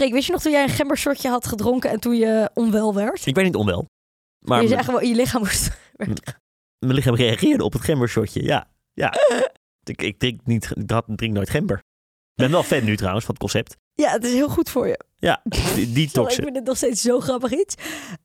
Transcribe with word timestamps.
Freek, 0.00 0.12
wist 0.12 0.26
je 0.26 0.32
nog 0.32 0.42
toen 0.42 0.52
jij 0.52 0.62
een 0.62 0.68
gembershotje 0.68 1.28
had 1.28 1.46
gedronken 1.46 1.90
en 1.90 2.00
toen 2.00 2.16
je 2.16 2.50
onwel 2.54 2.94
werd? 2.94 3.26
Ik 3.26 3.34
werd 3.34 3.46
niet 3.46 3.56
onwel. 3.56 3.88
Maar 4.38 4.62
je 4.62 4.68
zei 4.68 4.82
gewoon, 4.82 5.08
je 5.08 5.14
lichaam 5.14 5.40
moest... 5.40 5.70
mijn 6.78 6.94
lichaam 6.94 7.14
reageerde 7.14 7.64
op 7.64 7.72
het 7.72 7.82
gembershotje. 7.82 8.42
Ja, 8.42 8.70
ja. 8.92 9.12
ik, 9.84 10.02
ik 10.02 10.18
drink, 10.18 10.40
niet, 10.44 10.72
ik 10.76 11.16
drink 11.16 11.32
nooit 11.32 11.50
gember. 11.50 11.76
Ik 11.76 12.34
ben 12.34 12.50
wel 12.50 12.62
fan 12.62 12.84
nu 12.84 12.96
trouwens 12.96 13.24
van 13.24 13.34
het 13.34 13.42
concept. 13.42 13.76
Ja, 13.94 14.10
het 14.10 14.24
is 14.24 14.32
heel 14.32 14.48
goed 14.48 14.70
voor 14.70 14.86
je. 14.88 15.00
Ja, 15.18 15.40
die- 15.44 15.60
Sorry, 15.66 15.82
ik 15.82 15.94
detoxen. 15.94 16.42
vind 16.42 16.56
het 16.56 16.64
nog 16.64 16.76
steeds 16.76 17.02
zo 17.02 17.20
grappig 17.20 17.52
iets. 17.52 17.74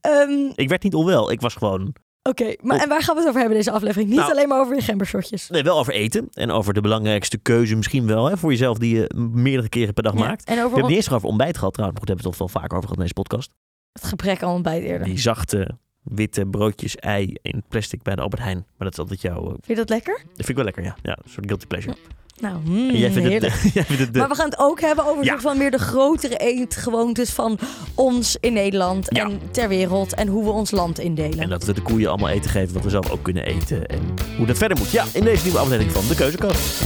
Ehm, 0.01 0.51
Ik 0.55 0.69
werd 0.69 0.83
niet 0.83 0.93
onwel. 0.95 1.31
Ik 1.31 1.41
was 1.41 1.53
gewoon... 1.53 1.95
Oké, 2.29 2.55
maar 2.61 2.79
en 2.81 2.89
waar 2.89 3.01
gaan 3.03 3.13
we 3.13 3.19
het 3.19 3.29
over 3.29 3.39
hebben 3.39 3.57
deze 3.57 3.71
aflevering? 3.71 4.09
Niet 4.09 4.19
Nou. 4.19 4.31
alleen 4.31 4.47
maar 4.47 4.59
over 4.59 4.75
je 4.75 4.81
gembershotjes. 4.81 5.49
Nee, 5.49 5.63
wel 5.63 5.79
over 5.79 5.93
eten. 5.93 6.27
En 6.33 6.51
over 6.51 6.73
de 6.73 6.81
belangrijkste 6.81 7.37
keuze 7.37 7.75
misschien 7.75 8.07
wel. 8.07 8.25
Hè, 8.25 8.37
voor 8.37 8.51
jezelf 8.51 8.77
die 8.77 8.95
je 8.95 9.11
meerdere 9.33 9.69
keren 9.69 9.93
per 9.93 10.03
dag 10.03 10.13
Ja, 10.13 10.19
maakt. 10.19 10.43
En 10.43 10.55
We 10.55 10.61
hebben 10.61 10.91
eens 10.91 11.05
nog 11.05 11.15
over 11.15 11.27
ontbijt 11.29 11.57
gehad 11.57 11.73
trouwens. 11.73 11.99
Maar 11.99 12.07
goed, 12.07 12.19
hebben 12.19 12.25
we 12.25 12.29
het 12.29 12.37
toch 12.37 12.51
wel 12.51 12.61
vaak 12.61 12.71
over 12.73 12.83
gehad 12.89 12.95
in 12.97 13.01
deze 13.01 13.13
podcast. 13.13 13.51
het 13.91 14.03
gebrek 14.03 14.43
aan 14.43 14.53
ontbijt 14.53 14.83
eerder. 14.83 15.07
Die 15.07 15.19
zachte, 15.19 15.77
witte 16.05 16.45
broodjes, 16.45 16.95
ei 16.95 17.35
in 17.41 17.63
plastic 17.67 18.01
bij 18.03 18.15
de 18.15 18.21
Albert 18.21 18.41
Heijn. 18.41 18.57
Maar 18.57 18.65
dat 18.77 18.91
is 18.91 18.99
altijd 18.99 19.21
jouw... 19.21 19.41
eh, 19.43 19.49
Vind 19.49 19.65
je 19.67 19.75
dat 19.75 19.89
lekker? 19.89 20.13
Dat 20.23 20.35
vind 20.35 20.49
ik 20.49 20.55
wel 20.55 20.63
lekker, 20.65 20.83
ja. 20.83 20.95
Ja, 21.01 21.11
een 21.23 21.29
soort 21.31 21.45
guilty 21.45 21.65
pleasure. 21.65 21.95
Nou, 22.39 22.55
mm, 22.63 22.89
En 22.89 22.97
jij 22.97 23.11
vindt 23.11 23.29
het, 23.33 23.41
jij 23.73 23.83
vindt 23.85 24.01
het 24.01 24.13
de- 24.13 24.19
Maar 24.19 24.27
we 24.29 24.35
gaan 24.35 24.49
het 24.49 24.59
ook 24.59 24.81
hebben 24.81 25.05
over 25.05 25.23
Ja. 25.23 25.39
van 25.39 25.57
meer 25.57 25.71
de 25.71 25.77
grotere 25.77 26.37
eetgewoontes 26.37 27.29
van 27.31 27.59
ons 27.93 28.37
in 28.39 28.53
Nederland 28.53 29.05
Ja. 29.09 29.23
en 29.25 29.39
ter 29.51 29.67
wereld 29.67 30.13
en 30.13 30.27
hoe 30.27 30.43
we 30.43 30.49
ons 30.49 30.71
land 30.71 30.99
indelen. 30.99 31.39
En 31.39 31.49
dat 31.49 31.63
we 31.65 31.73
de 31.73 31.81
koeien 31.81 32.09
allemaal 32.09 32.29
eten 32.29 32.49
geven 32.51 32.73
wat 32.73 32.83
we 32.83 32.89
zelf 32.89 33.09
ook 33.11 33.23
kunnen 33.23 33.45
eten. 33.45 33.85
En 33.85 33.99
hoe 34.37 34.45
dat 34.45 34.57
verder 34.57 34.77
moet. 34.77 34.91
Ja, 34.91 35.05
in 35.13 35.23
deze 35.23 35.43
nieuwe 35.43 35.59
aflevering 35.59 35.91
van 35.91 36.07
De 36.07 36.15
Keuzekast. 36.15 36.83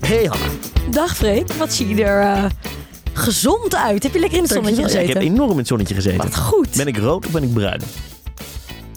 Hey 0.00 0.24
Hanna. 0.24 0.46
Dag 0.90 1.16
Freek, 1.16 1.52
wat 1.52 1.72
zie 1.72 1.94
je 1.94 2.04
er 2.04 2.20
eh, 2.22 2.44
gezond 3.18 3.74
uit? 3.74 4.02
Heb 4.02 4.12
je 4.12 4.18
lekker 4.18 4.36
in 4.38 4.44
het 4.44 4.52
zonnetje. 4.52 4.80
Ja, 4.80 4.86
ik 4.86 4.92
gezeten? 4.92 5.12
heb 5.22 5.22
enorm 5.32 5.50
in 5.50 5.56
het 5.58 5.66
zonnetje 5.66 5.94
gezeten. 5.94 6.18
Wat 6.18 6.36
goed. 6.36 6.76
Ben 6.76 6.86
ik 6.86 6.96
rood 6.96 7.26
of 7.26 7.32
ben 7.32 7.42
ik 7.42 7.52
bruin? 7.52 7.80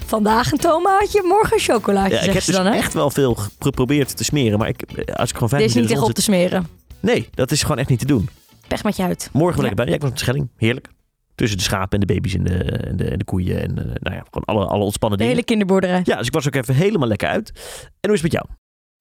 Vandaag 0.06 0.52
een 0.52 0.58
tomaatje, 0.58 1.22
morgen 1.24 1.54
een 1.54 1.60
chocolaatje, 1.60 2.16
Ja, 2.16 2.22
ik 2.22 2.34
heb 2.34 2.46
dus 2.46 2.56
dan 2.56 2.66
echt 2.68 2.94
wel 2.94 3.10
veel 3.12 3.38
geprobeerd 3.60 4.18
te 4.18 4.24
smeren. 4.24 4.60
Maar 4.60 4.68
ik, 4.68 4.84
als 5.14 5.30
ik 5.30 5.34
gewoon 5.36 5.50
vijf 5.50 5.62
niet 5.66 5.74
minuten 5.74 5.78
in 5.80 5.88
tegen 5.88 5.96
de 5.96 6.00
op 6.00 6.06
zon 6.06 6.14
te 6.14 6.22
smeren. 6.22 6.68
Nee, 7.00 7.30
dat 7.34 7.52
is 7.52 7.62
gewoon 7.62 7.78
echt 7.78 7.90
niet 7.90 8.00
te 8.00 8.06
doen. 8.06 8.30
Pech 8.68 8.84
met 8.84 8.96
je 8.96 9.04
uit. 9.04 9.30
Morgen 9.34 9.56
Ja. 9.56 9.62
lekker 9.68 9.76
bij. 9.76 9.86
Ja, 9.88 9.94
ik 9.94 10.02
was 10.02 10.10
op 10.10 10.16
de 10.16 10.22
Schelling. 10.24 10.50
Heerlijk. 10.58 10.88
Tussen 11.36 11.58
de 11.58 11.64
schapen 11.64 12.00
en 12.00 12.08
de 12.08 12.14
baby's 12.14 12.34
en 12.34 12.44
de, 12.44 12.58
en 12.64 12.98
de, 12.98 13.04
en 13.04 13.18
de 13.18 13.24
koeien. 13.24 13.62
En 13.62 13.78
eh, 13.78 13.86
nou 13.86 14.16
ja, 14.16 14.24
gewoon 14.32 14.44
alle, 14.58 14.66
alle 14.66 14.84
ontspannen 14.84 15.18
De 15.18 15.24
dingen. 15.24 15.40
hele 15.40 15.48
kinderboerderij. 15.50 16.02
Ja, 16.04 16.18
dus 16.18 16.28
ik 16.28 16.34
was 16.34 16.48
ook 16.48 16.56
even 16.56 16.76
helemaal 16.76 17.08
lekker 17.08 17.28
uit. 17.28 17.52
En 18.00 18.10
hoe 18.10 18.14
is 18.16 18.22
het 18.22 18.32
met 18.32 18.32
jou? 18.32 18.46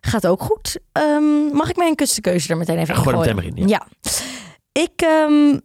Gaat 0.00 0.26
ook 0.26 0.42
goed. 0.42 0.78
Ehm, 0.92 1.22
mag 1.52 1.70
ik 1.70 1.76
mijn 1.76 1.94
kustenkeuze 1.94 2.48
er 2.48 2.56
meteen 2.56 2.78
even 2.78 2.94
Ja, 2.94 3.00
in 3.00 3.06
gooi 3.06 3.16
er 3.28 3.34
gooien? 3.34 3.52
meteen 3.54 3.68
ja. 3.68 3.86
Ik 4.82 4.92
ehm, 5.02 5.58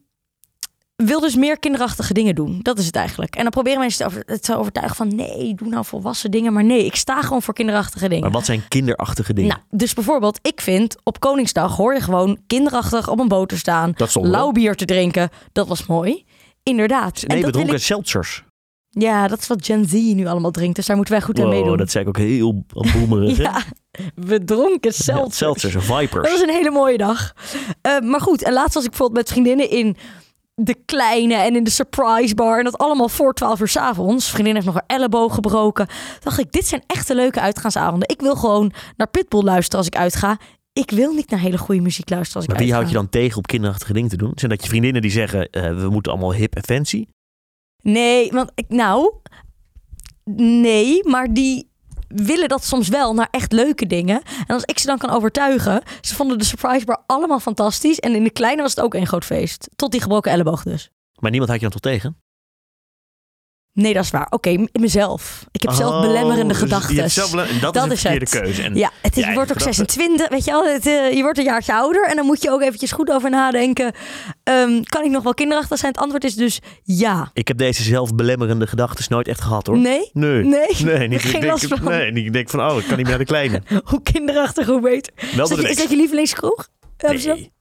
wil 0.95 1.19
dus 1.19 1.35
meer 1.35 1.59
kinderachtige 1.59 2.13
dingen 2.13 2.35
doen. 2.35 2.59
Dat 2.61 2.77
is 2.77 2.85
het 2.85 2.95
eigenlijk. 2.95 3.35
En 3.35 3.41
dan 3.41 3.52
proberen 3.52 3.80
mensen 3.80 4.05
het, 4.05 4.13
over, 4.13 4.39
te 4.41 4.58
overtuigen 4.58 4.95
van... 4.95 5.16
nee, 5.16 5.53
doe 5.55 5.67
nou 5.67 5.85
volwassen 5.85 6.31
dingen. 6.31 6.53
Maar 6.53 6.63
nee, 6.63 6.85
ik 6.85 6.95
sta 6.95 7.21
gewoon 7.21 7.41
voor 7.41 7.53
kinderachtige 7.53 8.08
dingen. 8.08 8.23
Maar 8.23 8.31
wat 8.31 8.45
zijn 8.45 8.67
kinderachtige 8.67 9.33
dingen? 9.33 9.49
Nou, 9.49 9.61
dus 9.69 9.93
bijvoorbeeld, 9.93 10.39
ik 10.41 10.61
vind 10.61 10.95
op 11.03 11.19
Koningsdag 11.19 11.75
hoor 11.75 11.93
je 11.93 12.02
gewoon 12.02 12.39
kinderachtig 12.47 13.09
op 13.09 13.19
een 13.19 13.27
boot 13.27 13.49
te 13.49 13.58
staan. 13.58 13.91
dat 13.95 14.09
stond 14.09 14.25
wel. 14.25 14.33
Lauw 14.36 14.52
bier 14.52 14.75
te 14.75 14.86
drinken. 14.86 15.30
Dat 15.52 15.67
was 15.67 15.86
mooi. 15.86 16.25
Inderdaad. 16.63 17.13
Nee, 17.13 17.23
we 17.27 17.33
dat 17.33 17.41
wil 17.43 17.52
dronken 17.52 17.75
ik- 17.75 17.81
seltzers. 17.81 18.43
Ja, 18.98 19.28
dat 19.28 19.40
is 19.40 19.48
wat 19.48 19.66
Gen 19.66 19.86
Z 19.86 19.92
nu 19.94 20.26
allemaal 20.28 20.52
drinkt. 20.52 20.76
Dus 20.76 20.86
daar 20.86 20.96
moeten 20.96 21.14
wij 21.16 21.24
goed 21.24 21.40
aan 21.40 21.50
meedoen. 21.50 21.78
dat 21.78 21.92
zei 21.92 22.04
ik 22.04 22.10
ook 22.10 22.18
heel 22.18 22.64
boemerig. 22.94 23.38
ja, 23.48 23.64
we 24.16 24.44
dronken 24.44 24.92
Ja, 24.96 25.04
seltzers. 25.04 25.38
seltzers, 25.38 25.86
vipers. 25.86 26.24
Dat 26.30 26.32
was 26.32 26.42
een 26.42 26.54
hele 26.56 26.72
mooie 26.72 26.98
dag. 26.98 27.34
Eh, 27.82 28.00
maar 28.00 28.22
goed, 28.22 28.44
en 28.44 28.54
laatst 28.54 28.73
was 28.73 28.84
ik 28.84 28.90
bijvoorbeeld 28.90 29.20
met 29.20 29.32
vriendinnen 29.32 29.70
in 29.70 29.96
de 30.56 30.76
kleine 30.86 31.34
en 31.34 31.56
in 31.56 31.64
de 31.64 31.70
surprise 31.70 32.36
bar. 32.36 32.58
En 32.58 32.64
dat 32.64 32.78
allemaal 32.78 33.10
voor 33.10 33.34
12 33.34 33.60
uur 33.60 33.68
's 33.68 33.76
avonds. 33.78 34.30
Vriendin 34.30 34.54
heeft 34.54 34.66
nog 34.66 34.76
haar 34.76 34.84
elleboog 34.88 35.34
gebroken. 35.34 35.88
Toen 35.88 35.95
dacht 36.23 36.39
ik, 36.39 36.52
dit 36.52 36.67
zijn 36.67 36.84
echte 36.88 37.16
leuke 37.16 37.39
uitgaansavonden. 37.42 38.10
Ik 38.10 38.22
wil 38.22 38.36
gewoon 38.36 38.72
naar 38.98 39.10
Pitbull 39.10 39.42
luisteren 39.44 39.78
als 39.78 39.88
ik 39.88 39.95
uitga. 39.95 40.38
Ik 40.73 40.92
wil 40.92 41.14
niet 41.14 41.30
naar 41.30 41.39
hele 41.39 41.58
goede 41.58 41.82
muziek 41.82 42.10
luisteren 42.10 42.36
als 42.36 42.44
ik 42.45 42.50
Maar 42.50 42.60
wie 42.60 42.67
uitga. 42.73 42.80
houd 42.88 42.89
je 42.95 43.11
dan 43.11 43.22
tegen 43.22 43.38
op 43.38 43.48
kinderachtige 43.48 43.94
dingen 43.94 44.10
te 44.10 44.17
doen? 44.17 44.32
Zijn 44.36 44.52
dat 44.52 44.64
je 44.64 44.70
vriendinnen 44.70 45.02
die 45.02 45.11
zeggen, 45.11 45.50
eh, 45.50 45.76
we 45.78 45.89
moeten 45.89 46.11
allemaal 46.11 46.34
hip 46.34 46.55
en 46.55 46.64
fancy? 46.64 47.05
Nee, 47.86 48.32
want 48.32 48.52
ik, 48.56 48.66
nou, 48.70 49.14
nee, 50.36 51.08
maar 51.08 51.34
die 51.34 51.70
willen 52.08 52.50
dat 52.50 52.64
soms 52.64 52.88
wel 52.88 53.14
naar 53.14 53.28
echt 53.32 53.52
leuke 53.52 53.88
dingen. 53.88 54.22
En 54.48 54.54
als 54.54 54.64
ik 54.64 54.80
ze 54.80 54.86
dan 54.86 54.98
kan 54.98 55.10
overtuigen, 55.10 55.84
ze 56.02 56.16
vonden 56.16 56.38
de 56.38 56.44
surprise 56.44 56.86
bar 56.86 57.04
allemaal 57.06 57.40
fantastisch. 57.40 58.00
En 58.00 58.16
in 58.16 58.23
de 58.23 58.30
kleine 58.30 58.62
was 58.62 58.76
het 58.76 58.84
ook 58.84 58.94
een 58.94 59.08
groot 59.08 59.26
feest. 59.26 59.70
Tot 59.76 59.92
die 59.92 60.02
gebroken 60.02 60.32
elleboog 60.32 60.64
dus. 60.64 60.90
Maar 61.20 61.32
niemand 61.32 61.50
houdt 61.50 61.64
je 61.64 61.70
dan 61.70 61.82
toch 61.82 61.92
tegen? 61.92 62.24
Nee, 63.75 63.93
dat 63.93 64.03
is 64.03 64.09
waar. 64.09 64.27
Oké, 64.30 64.49
m- 64.49 64.67
mezelf. 64.71 65.45
Ik 65.52 65.61
heb 65.61 65.71
zelf 65.71 66.02
belemmerende 66.02 66.41
Oh, 66.43 66.47
dus 66.49 66.58
gedachten. 66.58 67.11
zelf 67.11 67.30
dat, 67.61 67.73
Dat 67.73 67.91
is 67.91 68.02
verkeerde 68.02 68.25
het. 68.31 68.39
keuze. 68.43 68.63
En 68.63 68.75
Ja, 68.75 68.91
het 69.02 69.17
is, 69.17 69.25
je 69.25 69.33
wordt 69.33 69.52
ook 69.52 69.58
eigen 69.58 69.73
gedachten. 69.73 70.02
26, 70.03 70.30
weet 70.30 70.45
je 70.45 70.52
wel. 70.52 70.65
Het, 70.73 70.86
eh, 70.87 71.13
je 71.15 71.21
wordt 71.21 71.37
een 71.37 71.43
jaartje 71.43 71.73
ouder 71.73 72.08
en 72.08 72.15
dan 72.15 72.25
moet 72.25 72.41
je 72.41 72.49
ook 72.52 72.61
eventjes 72.61 72.91
goed 72.91 73.09
over 73.11 73.30
nadenken. 73.30 73.93
Ehm, 74.43 74.83
kan 74.83 75.03
ik 75.03 75.11
nog 75.11 75.23
wel 75.23 75.33
kinderachtig 75.33 75.77
zijn? 75.77 75.91
Het 75.91 76.02
antwoord 76.02 76.23
is 76.23 76.36
dus 76.36 76.59
ja. 76.83 77.30
Ik 77.33 77.47
heb 77.47 77.58
deze 77.58 77.83
zelfbelemmerende 77.83 78.67
gedachten 78.67 79.05
nooit 79.09 79.27
echt 79.27 79.41
gehad 79.41 79.67
hoor. 79.67 79.77
Nee? 79.77 80.09
Nee. 80.13 80.43
Nee? 80.43 80.67
Nee, 80.83 81.07
niet. 81.07 81.21
Geen 81.21 81.33
ik 81.33 81.42
denk, 81.42 81.52
last 81.52 81.65
van. 81.67 81.83
Nee, 81.83 82.11
niet. 82.11 82.25
ik 82.25 82.33
denk 82.33 82.49
van, 82.49 82.59
oh, 82.71 82.77
ik 82.77 82.86
kan 82.87 82.97
niet 82.97 83.07
meer 83.07 83.15
naar 83.15 83.17
de 83.17 83.25
kleine. 83.25 83.61
Hoe 83.92 84.02
kinderachtig, 84.02 84.65
hoe 84.67 84.81
beter. 84.81 85.13
Wel 85.15 85.30
Is 85.43 85.49
dat, 85.49 85.57
de 85.57 85.63
je, 85.63 85.69
is 85.69 85.75
dat 85.77 85.89
je 85.89 85.95
lievelingskroeg? 85.95 86.67
Hebben 86.97 87.19
ze? 87.21 87.27
Nee. 87.30 87.52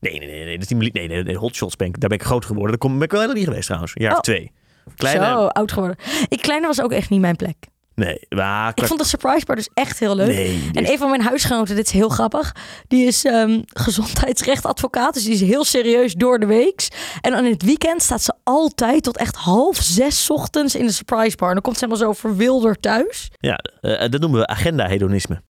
Nee, 0.00 0.18
nee, 0.18 0.28
nee, 0.28 0.44
nee, 0.44 0.58
lief- 0.78 0.92
nee, 0.92 1.08
nee, 1.08 1.22
nee, 1.22 1.36
Hot 1.36 1.54
Shots 1.54 1.76
ben 1.76 1.86
ik, 1.88 2.00
daar 2.00 2.08
ben 2.08 2.18
ik 2.18 2.24
groot 2.24 2.44
geworden. 2.44 2.78
Daar 2.78 2.90
ben 2.90 3.02
ik 3.02 3.10
wel 3.10 3.20
helemaal 3.20 3.40
niet 3.40 3.48
geweest 3.48 3.66
trouwens. 3.66 3.92
Een 3.94 4.02
jaar 4.02 4.10
Oh. 4.12 4.16
of 4.18 4.24
twee. 4.24 4.52
Kleine, 4.96 5.24
Zo, 5.26 5.46
oud 5.46 5.72
geworden. 5.72 5.96
Ik 6.28 6.40
kleiner 6.42 6.68
was 6.68 6.80
ook 6.80 6.92
echt 6.92 7.10
niet 7.10 7.20
mijn 7.20 7.36
plek. 7.36 7.56
nee, 7.94 8.26
maar, 8.28 8.72
Ik 8.74 8.84
vond 8.86 9.00
de 9.00 9.06
surprise 9.06 9.44
bar 9.46 9.56
dus 9.56 9.68
echt 9.74 9.98
heel 9.98 10.16
leuk. 10.16 10.26
nee, 10.26 10.70
En 10.72 10.90
een 10.90 10.98
van 10.98 11.08
mijn 11.10 11.22
huisgenoten, 11.22 11.76
dit 11.76 11.86
is 11.86 11.92
heel 11.92 12.08
grappig, 12.08 12.54
die 12.88 13.06
is 13.06 13.24
ehm, 13.24 13.60
gezondheidsrechtadvocaat. 13.66 15.14
Dus 15.14 15.22
die 15.24 15.32
is 15.32 15.40
heel 15.40 15.64
serieus 15.64 16.14
door 16.14 16.38
de 16.38 16.46
weeks. 16.46 16.88
En 17.20 17.30
dan 17.30 17.44
in 17.44 17.52
het 17.52 17.62
weekend 17.62 18.02
staat 18.02 18.22
ze 18.22 18.32
altijd 18.42 19.02
tot 19.02 19.16
echt 19.16 19.36
half 19.36 19.76
zes 19.76 20.24
's 20.24 20.30
ochtends 20.30 20.74
in 20.74 20.86
de 20.86 20.92
surprise 20.92 21.36
bar. 21.36 21.48
En 21.48 21.54
dan 21.54 21.62
komt 21.62 21.78
ze 21.78 21.84
helemaal 21.84 22.06
zo 22.12 22.20
verwilderd 22.28 22.82
thuis. 22.82 23.30
ja, 23.40 23.56
eh, 23.80 24.10
dat 24.10 24.20
noemen 24.20 24.40
we 24.40 24.46
agenda-hedonisme. 24.46 25.42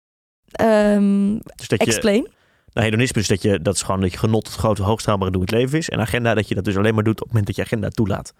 Ehm, 0.50 1.38
Dus 1.56 1.68
dat 1.68 1.78
je, 1.80 1.86
explain. 1.86 2.28
nou, 2.72 2.86
hedonisme 2.86 3.20
is 3.20 3.26
dat 3.28 3.42
je, 3.42 3.60
dat 3.62 3.74
is 3.74 3.82
gewoon 3.82 4.00
dat 4.00 4.12
je 4.12 4.18
genot 4.18 4.46
het 4.46 4.56
grote 4.56 4.82
hoogstraalbare 4.82 5.30
doel 5.30 5.40
in 5.40 5.46
het 5.46 5.56
leven 5.56 5.78
is. 5.78 5.88
En 5.88 6.00
agenda 6.00 6.34
dat 6.34 6.48
je 6.48 6.54
dat 6.54 6.64
dus 6.64 6.76
alleen 6.76 6.94
maar 6.94 7.04
doet 7.04 7.20
op 7.20 7.26
het 7.26 7.28
moment 7.28 7.46
dat 7.46 7.56
je 7.56 7.62
agenda 7.62 7.88
toelaat. 7.88 8.32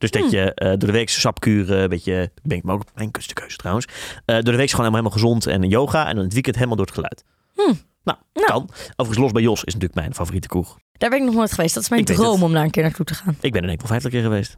Dus 0.00 0.10
dat 0.10 0.22
Hmm. 0.22 0.30
je 0.30 0.54
eh, 0.54 0.68
door 0.68 0.78
de 0.78 0.92
week 0.92 1.08
sapkuren, 1.08 1.88
weet 1.88 2.04
je, 2.04 2.30
ben 2.42 2.56
ik 2.56 2.62
me 2.64 2.72
ook 2.72 2.82
mijn 2.94 3.10
kustenkeuze 3.10 3.56
trouwens. 3.56 3.86
Eh, 3.86 4.34
door 4.34 4.42
de 4.44 4.50
week 4.56 4.64
is 4.66 4.72
gewoon 4.74 4.92
helemaal, 4.92 5.12
helemaal 5.12 5.40
gezond 5.40 5.46
en 5.46 5.68
yoga. 5.68 6.06
En 6.08 6.14
dan 6.14 6.24
het 6.24 6.32
weekend 6.32 6.54
helemaal 6.54 6.76
door 6.76 6.86
het 6.86 6.94
geluid. 6.94 7.24
Hmm. 7.54 7.78
Nou, 8.04 8.18
Nou. 8.32 8.46
kan. 8.46 8.68
Overigens, 8.96 9.18
Los 9.18 9.32
bij 9.32 9.42
Jos 9.42 9.58
is 9.64 9.72
natuurlijk 9.74 9.94
mijn 10.00 10.14
favoriete 10.14 10.48
kroeg. 10.48 10.78
Daar 10.92 11.10
ben 11.10 11.18
ik 11.18 11.24
nog 11.24 11.34
nooit 11.34 11.52
geweest. 11.52 11.74
Dat 11.74 11.82
is 11.82 11.88
mijn 11.88 12.00
Ik 12.00 12.06
droom 12.08 12.42
om 12.42 12.52
daar 12.52 12.64
een 12.64 12.70
keer 12.70 12.82
naartoe 12.82 13.04
te 13.04 13.14
gaan. 13.14 13.36
Ik 13.40 13.52
ben 13.52 13.60
er 13.60 13.66
denk 13.68 13.72
ik 13.72 13.78
wel 13.78 13.88
vijftig 13.88 14.10
keer 14.10 14.22
geweest. 14.22 14.56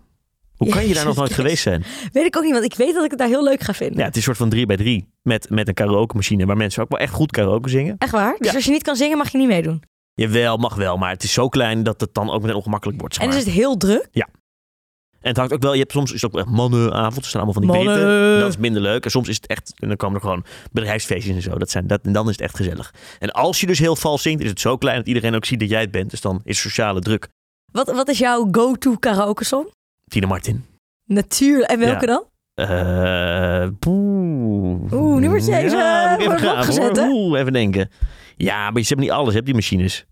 Hoe 0.56 0.68
kan 0.70 0.88
je 0.88 0.94
daar 0.94 1.04
nog 1.04 1.16
nooit 1.16 1.32
geweest 1.32 1.62
zijn? 1.62 1.84
Weet 2.12 2.26
ik 2.26 2.36
ook 2.36 2.42
niet, 2.42 2.52
want 2.52 2.64
ik 2.64 2.74
weet 2.74 2.94
dat 2.94 3.04
ik 3.04 3.10
het 3.10 3.18
daar 3.18 3.28
heel 3.28 3.44
leuk 3.44 3.60
ga 3.62 3.74
vinden. 3.74 3.98
Ja, 3.98 4.02
het 4.04 4.10
is 4.10 4.16
een 4.16 4.22
soort 4.22 4.36
van 4.36 4.48
3 4.48 4.66
bij 4.66 4.76
3 4.76 5.08
met, 5.22 5.50
met 5.50 5.68
een 5.68 5.74
karaoke 5.74 6.14
machine 6.16 6.46
waar 6.46 6.56
mensen 6.56 6.82
ook 6.82 6.88
wel 6.90 6.98
echt 6.98 7.12
goed 7.12 7.30
karaoke 7.30 7.68
zingen. 7.68 7.94
Echt 7.98 8.12
waar? 8.12 8.34
Dus 8.38 8.48
Ja. 8.48 8.54
als 8.54 8.64
je 8.64 8.70
niet 8.70 8.82
kan 8.82 8.96
zingen, 8.96 9.18
mag 9.18 9.32
je 9.32 9.38
niet 9.38 9.48
meedoen. 9.48 9.82
Jawel, 10.14 10.56
mag 10.56 10.74
wel, 10.74 10.96
maar 10.96 11.10
het 11.10 11.22
is 11.22 11.32
zo 11.32 11.48
klein 11.48 11.82
dat 11.82 12.00
het 12.00 12.14
dan 12.14 12.30
ook 12.30 12.40
meteen 12.40 12.56
ongemakkelijk 12.56 13.00
wordt. 13.00 13.14
zeg 13.14 13.24
En 13.24 13.30
is 13.30 13.36
het 13.44 13.54
heel 13.54 13.76
druk? 13.76 14.08
En 15.22 15.28
het 15.28 15.36
hangt 15.36 15.52
ook 15.52 15.62
wel, 15.62 15.72
je 15.72 15.78
hebt 15.78 15.92
soms 15.92 16.12
is 16.12 16.22
het 16.22 16.32
ook 16.34 16.40
echt 16.40 16.48
mannenavond, 16.48 17.16
er 17.16 17.24
staan 17.24 17.42
allemaal 17.42 17.62
van 17.62 17.62
die 17.62 17.84
Mannen. 17.84 17.94
britten. 18.04 18.40
Dat 18.40 18.48
is 18.48 18.56
minder 18.56 18.82
leuk. 18.82 19.04
En 19.04 19.10
soms 19.10 19.28
is 19.28 19.36
het 19.36 19.46
echt, 19.46 19.72
en 19.78 19.88
dan 19.88 19.96
komen 19.96 20.14
er 20.16 20.22
gewoon 20.22 20.44
bedrijfsfeestjes 20.72 21.34
en 21.36 21.42
zo. 21.42 21.58
Dat 21.58 21.70
zijn, 21.70 21.86
dat, 21.86 22.00
en 22.02 22.12
dan 22.12 22.24
is 22.24 22.32
het 22.32 22.40
echt 22.40 22.56
gezellig. 22.56 22.94
En 23.18 23.30
als 23.30 23.60
je 23.60 23.66
dus 23.66 23.78
heel 23.78 23.96
vals 23.96 24.22
zingt, 24.22 24.42
is 24.42 24.50
het 24.50 24.60
zo 24.60 24.76
klein 24.76 24.96
dat 24.96 25.06
iedereen 25.06 25.34
ook 25.34 25.44
ziet 25.44 25.60
dat 25.60 25.68
jij 25.68 25.80
het 25.80 25.90
bent. 25.90 26.10
Dus 26.10 26.20
dan 26.20 26.40
is 26.44 26.60
sociale 26.60 27.00
druk. 27.00 27.28
Wat, 27.72 27.90
wat 27.92 28.08
is 28.08 28.18
jouw 28.18 28.48
go-to 28.50 28.96
karaoke 28.96 29.44
song? 29.44 29.66
Tina 30.06 30.26
Martin. 30.26 30.64
Natuurlijk. 31.04 31.70
En 31.70 31.78
welke 31.78 32.06
Ja. 32.06 32.12
dan? 32.12 32.24
Eh, 32.54 33.68
poeh. 33.78 34.92
Oeh, 34.92 35.46
Ja, 35.46 36.18
ik 36.18 36.26
wordt 36.26 36.42
even 36.42 36.94
hè? 36.94 37.08
Oeh, 37.10 37.40
even 37.40 37.52
denken. 37.52 37.90
Ja, 38.36 38.70
maar 38.70 38.82
ze 38.82 38.88
hebben 38.88 39.06
niet 39.06 39.14
alles, 39.14 39.34
hè, 39.34 39.42
die 39.42 39.54
machines. 39.54 40.04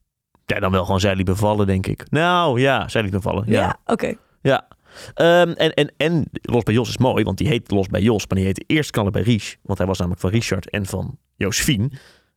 Ja, 0.47 0.61
dan 0.61 0.71
wel 0.71 0.85
gewoon 0.85 1.01
zij 1.01 1.15
liet 1.15 1.25
bevallen, 1.27 1.67
denk 1.67 1.87
ik. 1.87 2.05
Nou, 2.11 2.61
ja, 2.61 2.89
zij 2.89 3.03
liet 3.03 3.11
bevallen. 3.11 3.45
Ja. 3.47 3.61
Ja, 3.61 3.77
oké. 3.87 4.15
Ja. 4.43 4.69
Ehm, 5.15 5.51
en, 5.51 5.75
en, 5.75 5.93
en 5.97 6.25
Los 6.33 6.63
bij 6.63 6.75
Jos 6.75 6.89
is 6.89 6.99
mooi, 6.99 7.25
want 7.25 7.39
die 7.39 7.49
heet 7.49 7.71
Los 7.71 7.87
bij 7.87 8.01
Jos, 8.01 8.27
maar 8.27 8.37
die 8.39 8.47
heette 8.47 8.65
eerst 8.67 8.91
Knallen 8.91 9.13
bij 9.13 9.23
Ries. 9.23 9.57
Want 9.63 9.79
hij 9.79 9.87
was 9.87 9.99
namelijk 9.99 10.21
van 10.23 10.31
Richard 10.31 10.71
en 10.71 10.87
van 10.87 11.19
Josephine. 11.37 11.91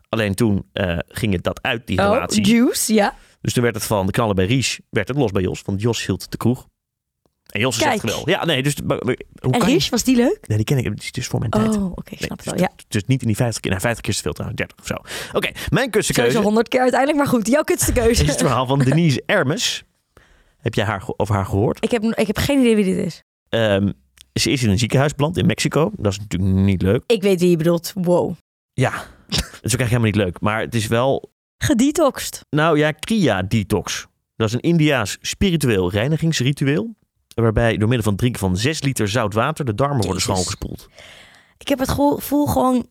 Alleen 0.10 0.34
toen 0.36 0.66
eh, 0.74 0.98
ging 1.08 1.34
het 1.34 1.44
dat 1.44 1.62
uit, 1.62 1.88
die 1.88 2.00
Oh, 2.00 2.06
relatie. 2.14 2.46
Juice, 2.46 2.94
ja. 2.94 3.16
Dus 3.42 3.54
toen 3.54 3.64
werd 3.64 3.76
het 3.76 3.84
van 3.84 4.06
de 4.06 4.12
Knallen 4.12 4.36
bij 4.36 4.46
Ries, 4.46 4.80
werd 4.90 5.08
het 5.08 5.18
Los 5.18 5.32
bij 5.32 5.42
Jos, 5.42 5.62
want 5.66 5.82
Jos 5.82 6.06
hield 6.06 6.32
de 6.32 6.38
kroeg. 6.38 6.68
En 7.50 7.60
Jos 7.60 7.78
zegt 7.78 8.02
wel. 8.04 8.30
Ja, 8.30 8.46
nee, 8.46 8.64
dus 8.64 8.76
maar- 8.82 9.06
maar 9.06 9.16
hoe 9.42 9.52
En 9.54 9.60
kan 9.60 9.70
je... 9.70 9.76
Rish, 9.76 9.90
was 9.90 10.04
die 10.04 10.16
leuk? 10.16 10.40
Nee, 10.48 10.58
die 10.58 10.66
ken 10.66 10.78
ik. 10.78 10.84
Die 10.84 10.94
is 10.96 11.12
dus 11.12 11.28
voor 11.28 11.40
mijn 11.40 11.52
tijd. 11.52 11.76
Oh, 11.76 11.86
oké, 11.92 12.10
Nee, 12.10 12.18
snap 12.20 12.30
het 12.38 12.44
dus, 12.44 12.54
wel. 12.54 12.62
Ja, 12.62 12.72
dus 12.88 13.04
niet 13.06 13.22
in 13.22 13.28
die 13.28 13.36
50 13.36 13.62
keer. 13.62 13.70
Nou, 13.72 13.82
50 13.84 14.02
keer 14.04 14.12
is 14.14 14.18
te 14.18 14.24
veel 14.24 14.34
trouwens. 14.34 14.60
30 14.62 14.78
of 14.80 14.88
zo. 14.88 14.94
Oké, 15.38 15.50
mijn 15.70 15.90
kutste 15.90 16.14
sowieso 16.14 16.34
keuze 16.34 16.48
100 16.48 16.68
keer 16.68 16.80
uiteindelijk. 16.80 17.20
Maar 17.20 17.30
goed, 17.34 17.48
jouw 17.48 17.64
kutste 17.64 17.94
keuze. 17.94 18.24
is 18.24 18.30
het 18.30 18.40
verhaal 18.40 18.66
van 18.66 18.80
Denise 18.90 19.24
Ermes. 19.26 19.84
Heb 20.64 20.74
jij 20.74 20.86
haar, 20.86 21.04
over 21.18 21.36
haar 21.36 21.46
gehoord? 21.46 21.84
Ik 21.84 21.92
heb, 21.92 22.04
ik 22.04 22.28
heb 22.28 22.38
geen 22.38 22.60
idee 22.60 22.76
wie 22.76 22.86
dit 22.86 23.06
is. 23.06 23.24
Ehm, 23.50 23.92
ze 24.34 24.52
is 24.52 24.64
in 24.64 24.70
een 24.70 24.80
ziekenhuis 24.80 25.16
beland 25.16 25.38
in 25.38 25.46
Mexico. 25.46 25.92
Dat 25.96 26.12
is 26.12 26.20
natuurlijk 26.20 26.52
niet 26.54 26.82
leuk. 26.82 27.04
Ik 27.06 27.22
weet 27.22 27.40
wie 27.40 27.50
je 27.50 27.58
bedoelt. 27.58 27.92
Wow. 27.96 28.36
Ja, 28.74 28.92
dat 29.28 29.40
is 29.40 29.44
ook 29.44 29.80
eigenlijk 29.80 29.82
helemaal 29.82 30.06
niet 30.06 30.16
leuk. 30.16 30.40
Maar 30.40 30.60
het 30.60 30.76
is 30.76 30.88
wel 30.88 31.32
Gedetoxed. 31.58 32.46
Nou 32.50 32.78
ja, 32.78 32.92
Kriya 32.92 33.42
Detox. 33.42 34.08
Dat 34.36 34.48
is 34.48 34.54
een 34.54 34.60
Indiaas 34.60 35.18
spiritueel 35.22 35.92
reinigingsritueel. 35.92 36.96
Waarbij 37.36 37.78
door 37.78 37.88
middel 37.88 38.04
van 38.04 38.12
het 38.12 38.22
drinken 38.22 38.40
van 38.40 38.58
6 38.58 38.82
liter 38.82 39.08
zout 39.08 39.34
water 39.34 39.66
de 39.66 39.76
darmen 39.76 40.06
worden 40.06 40.14
Jezus. 40.14 40.24
schoongespoeld. 40.24 40.88
Ik 41.58 41.68
heb 41.68 41.80
het 41.80 41.90
gevoel 41.90 42.46
gewoon... 42.48 42.88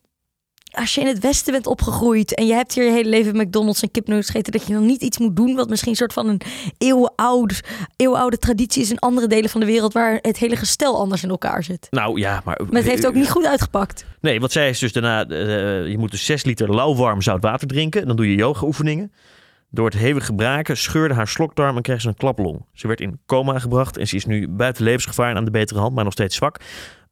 Als 0.72 0.94
je 0.94 1.00
in 1.00 1.06
het 1.06 1.18
Westen 1.18 1.52
bent 1.52 1.66
opgegroeid 1.66 2.34
en 2.34 2.46
je 2.46 2.52
hebt 2.52 2.74
hier 2.74 2.84
je 2.84 2.90
hele 2.90 3.08
leven 3.08 3.36
McDonald's 3.36 3.82
en 3.82 3.90
kipnuggets 3.90 4.30
gegeten, 4.30 4.52
dat 4.52 4.66
je 4.66 4.72
dan 4.72 4.86
niet 4.86 5.02
iets 5.02 5.18
moet 5.18 5.36
doen 5.36 5.54
wat 5.54 5.68
misschien 5.68 5.90
een 5.90 5.96
soort 5.96 6.12
van 6.12 6.28
een 6.28 6.40
eeuwenoude, 6.78 7.54
eeuwenoude 7.96 8.38
traditie 8.38 8.82
is 8.82 8.90
in 8.90 8.98
andere 8.98 9.26
delen 9.26 9.50
van 9.50 9.60
de 9.60 9.66
wereld 9.66 9.92
waar 9.92 10.18
het 10.22 10.38
hele 10.38 10.56
gestel 10.56 10.98
anders 10.98 11.22
in 11.22 11.30
elkaar 11.30 11.64
zit. 11.64 11.86
Nou 11.90 12.18
ja, 12.18 12.42
maar... 12.44 12.60
Maar 12.70 12.80
het 12.80 12.90
heeft 12.90 13.06
ook 13.06 13.14
niet 13.14 13.30
goed 13.30 13.46
uitgepakt. 13.46 14.04
Nee, 14.20 14.40
wat 14.40 14.52
zij 14.52 14.68
is 14.68 14.78
dus 14.78 14.92
daarna... 14.92 15.26
eh, 15.26 15.86
je 15.86 15.98
moet 15.98 16.10
dus 16.10 16.24
6 16.24 16.44
liter 16.44 16.74
lauwwarm 16.74 17.22
zout 17.22 17.42
water 17.42 17.68
drinken. 17.68 18.00
En 18.00 18.06
dan 18.06 18.16
doe 18.16 18.30
je 18.30 18.34
yoga 18.34 18.66
oefeningen. 18.66 19.12
Door 19.70 19.84
het 19.84 19.96
hevig 19.98 20.26
gebraken 20.26 20.76
scheurde 20.76 21.14
haar 21.14 21.28
slokdarm 21.28 21.76
en 21.76 21.82
kreeg 21.82 22.00
ze 22.00 22.08
een 22.08 22.16
klaplong. 22.16 22.66
Ze 22.72 22.86
werd 22.86 23.00
in 23.00 23.20
coma 23.26 23.58
gebracht 23.58 23.96
en 23.96 24.08
ze 24.08 24.16
is 24.16 24.24
nu 24.24 24.48
buiten 24.48 24.84
levensgevaar 24.84 25.30
en 25.30 25.36
aan 25.36 25.44
de 25.44 25.50
betere 25.50 25.80
hand, 25.80 25.94
maar 25.94 26.04
nog 26.04 26.12
steeds 26.12 26.36
zwak. 26.36 26.60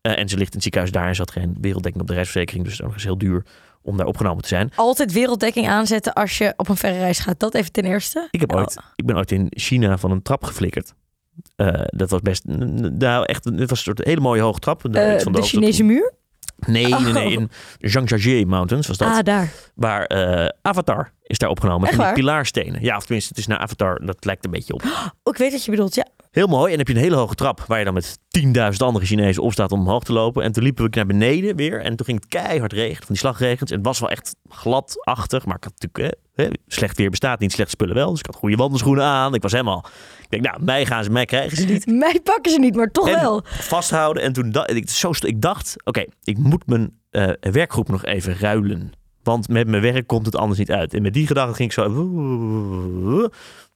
Eh, 0.01 0.19
en 0.19 0.29
ze 0.29 0.37
ligt 0.37 0.49
in 0.49 0.55
het 0.55 0.63
ziekenhuis 0.63 0.93
daar 0.93 1.07
en 1.07 1.15
ze 1.15 1.21
had 1.21 1.31
geen 1.31 1.57
werelddekking 1.61 2.03
op 2.03 2.09
de 2.09 2.15
reisverzekering. 2.15 2.65
Dus 2.65 2.79
het 2.79 2.95
is 2.97 3.05
heel 3.05 3.19
duur 3.19 3.45
om 3.83 3.97
daar 3.97 4.07
opgenomen 4.07 4.43
te 4.43 4.49
zijn. 4.49 4.73
Altijd 4.75 5.13
werelddekking 5.13 5.69
aanzetten 5.69 6.13
als 6.13 6.39
je 6.39 6.53
op 6.57 6.69
een 6.69 6.77
verre 6.77 6.99
reis 6.99 7.19
gaat. 7.19 7.41
Dat 7.41 7.55
even 7.55 7.73
ten 7.73 7.85
eerste. 7.85 8.29
Ik, 8.31 8.41
heb 8.41 8.53
Oh. 8.53 8.59
ooit, 8.59 8.77
ik 8.95 9.07
ben 9.07 9.17
ooit 9.17 9.31
in 9.33 9.47
China 9.51 9.99
van 9.99 10.11
een 10.11 10.23
trap 10.23 10.45
geflikkerd. 10.45 10.93
Eh, 11.57 11.81
dat 11.87 12.11
was 12.11 12.21
best, 12.21 12.45
nou 12.45 13.25
echt, 13.25 13.45
het 13.45 13.59
was 13.59 13.71
een 13.71 13.77
soort 13.77 14.05
hele 14.05 14.21
mooie 14.21 14.43
hoge 14.43 14.59
trap. 14.59 14.85
Eh, 14.85 14.91
van 15.19 15.33
de 15.33 15.39
hoogte 15.39 15.43
Chinese 15.43 15.83
muur? 15.83 16.13
Nee, 16.67 16.87
nee, 16.95 17.13
nee, 17.13 17.37
Oh. 17.37 17.43
in 17.79 17.91
Zhangjiajie 17.91 18.47
Mountains 18.47 18.87
was 18.87 18.97
dat. 18.97 19.09
Ah, 19.09 19.23
daar. 19.23 19.53
Waar 19.75 20.05
eh, 20.07 20.49
Avatar 20.63 21.13
is 21.23 21.39
daar 21.39 21.49
opgenomen. 21.51 21.83
Echt 21.89 21.97
die 21.97 22.05
waar? 22.05 22.15
pilaarstenen. 22.15 22.83
Ja, 22.83 22.97
of 22.97 23.03
tenminste, 23.03 23.29
het 23.31 23.39
is 23.39 23.47
naar 23.47 23.59
Avatar. 23.59 24.01
Dat 24.07 24.25
lijkt 24.25 24.45
een 24.45 24.51
beetje 24.51 24.73
op. 24.75 24.83
Oh, 24.83 25.33
ik 25.33 25.37
weet 25.39 25.53
wat 25.53 25.65
je 25.65 25.71
bedoelt, 25.71 25.95
ja. 25.95 26.07
Heel 26.31 26.47
mooi. 26.47 26.63
En 26.65 26.69
dan 26.69 26.79
heb 26.79 26.89
je 26.89 26.95
een 26.95 27.01
hele 27.09 27.17
hoge 27.17 27.35
trap 27.35 27.65
waar 27.67 27.79
je 27.79 27.85
dan 27.85 27.95
met 27.95 28.19
10.000 28.73 28.77
andere 28.79 29.07
Chinezen 29.07 29.43
op 29.43 29.53
staat 29.53 29.73
om 29.73 29.81
omhoog 29.81 30.05
te 30.05 30.13
lopen. 30.13 30.43
En 30.43 30.53
toen 30.53 30.63
liepen 30.63 30.85
we 30.85 30.91
naar 30.97 31.07
beneden 31.07 31.57
weer. 31.57 31.81
En 31.81 31.97
toen 31.97 32.07
ging 32.07 32.21
het 32.21 32.29
keihard 32.29 32.73
regenen, 32.73 32.97
van 32.97 33.07
die 33.09 33.17
slagregens. 33.17 33.71
En 33.71 33.77
het 33.77 33.87
was 33.87 33.99
wel 34.01 34.11
echt 34.11 34.37
gladachtig. 34.49 35.47
Maar 35.47 35.57
ik 35.57 35.65
had 35.65 35.73
natuurlijk, 35.79 36.19
hè, 36.35 36.49
slecht 36.67 36.97
weer 36.97 37.11
bestaat 37.11 37.41
niet, 37.41 37.53
slecht 37.53 37.71
spullen 37.71 37.95
wel. 37.95 38.11
Dus 38.11 38.19
ik 38.19 38.27
had 38.27 38.37
goede 38.37 38.57
wandelschoenen 38.57 39.05
aan. 39.05 39.35
Ik 39.35 39.43
was 39.43 39.53
helemaal, 39.53 39.85
ik 40.21 40.31
denk 40.31 40.43
nou, 40.43 40.65
mij 40.65 40.87
gaan 40.87 41.05
ze, 41.05 41.11
mij 41.11 41.25
krijgen 41.25 41.57
ze 41.57 41.65
niet. 41.65 41.87
Mij 42.07 42.21
pakken 42.23 42.53
ze 42.53 42.59
niet, 42.59 42.75
maar 42.77 42.91
toch 42.91 43.09
En 43.09 43.21
wel. 43.21 43.43
vasthouden. 43.45 44.23
En 44.23 44.33
toen 44.33 44.51
dacht 44.51 44.71
ik, 44.71 44.91
zo, 44.91 45.11
ik 45.21 45.41
dacht, 45.41 45.77
oké, 45.85 46.05
ik 46.25 46.39
moet 46.39 46.67
mijn 46.67 46.99
eh, 47.11 47.31
werkgroep 47.41 47.89
nog 47.89 48.05
even 48.05 48.39
ruilen. 48.39 48.93
Want 49.23 49.49
met 49.49 49.69
mijn 49.69 49.83
werk 49.83 50.07
komt 50.07 50.27
het 50.27 50.37
anders 50.37 50.59
niet 50.59 50.71
uit. 50.71 50.95
En 50.95 51.03
met 51.03 51.13
die 51.15 51.27
gedachte 51.27 51.55
ging 51.55 51.69
ik 51.69 51.75
zo 51.75 51.83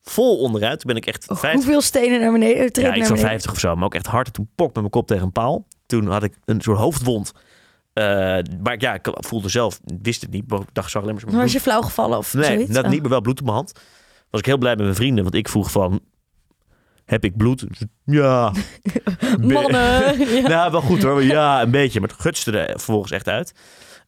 vol 0.05 0.39
onderuit. 0.39 0.81
Toen 0.81 0.93
ben 0.93 0.97
ik 1.03 1.07
echt 1.07 1.25
50, 1.25 1.53
Hoeveel 1.53 1.81
stenen 1.81 2.21
naar 2.21 2.33
beneden? 2.33 2.57
ja, 2.57 2.81
naar 2.83 2.93
van 2.93 3.03
beneden? 3.03 3.19
50 3.19 3.51
of 3.51 3.59
zo. 3.59 3.75
Maar 3.75 3.85
ook 3.85 3.95
echt 3.95 4.07
hard. 4.07 4.27
En 4.27 4.33
Toen 4.33 4.49
pok 4.55 4.67
met 4.67 4.77
mijn 4.77 4.91
kop 4.91 5.07
tegen 5.07 5.23
een 5.25 5.33
paal. 5.33 5.67
Toen 5.87 6.07
had 6.07 6.23
ik 6.23 6.35
een 6.45 6.61
soort 6.61 6.79
hoofdwond. 6.79 7.33
Eh, 7.93 8.05
maar 8.63 8.75
ja, 8.79 8.95
ik 8.95 9.09
voelde 9.13 9.49
zelf, 9.49 9.81
wist 10.03 10.21
het 10.23 10.31
niet. 10.31 10.51
maar 10.51 10.61
Ik 10.61 10.67
dacht, 10.73 10.91
zag 10.91 11.03
alleen 11.03 11.19
maar 11.27 11.37
was 11.41 11.53
je 11.53 11.61
flauw 11.61 11.81
gevallen 11.83 12.19
of 12.19 12.35
Nee, 12.35 12.45
zoiets? 12.45 12.73
dat 12.73 12.85
Oh. 12.85 12.91
niet, 12.91 13.01
maar 13.01 13.11
wel 13.11 13.21
bloed 13.21 13.39
op 13.39 13.45
mijn 13.45 13.57
hand. 13.57 13.73
Was 14.31 14.41
ik 14.41 14.47
heel 14.47 14.59
blij 14.59 14.75
met 14.75 14.83
mijn 14.85 14.95
vrienden. 14.97 15.23
Want 15.25 15.37
ik 15.37 15.49
vroeg 15.49 15.71
van, 15.71 16.01
heb 17.05 17.25
ik 17.25 17.37
bloed? 17.37 17.67
Ja. 18.05 18.53
Mannen. 19.41 20.19
ja. 20.43 20.49
Nou, 20.49 20.71
wel 20.71 20.81
goed 20.81 21.03
hoor. 21.03 21.23
Ja, 21.23 21.63
een 21.63 21.71
beetje. 21.71 22.01
Maar 22.01 22.09
het 22.09 22.21
gutste 22.21 22.59
er 22.59 22.71
vervolgens 22.71 23.13
echt 23.13 23.29
uit. 23.29 23.53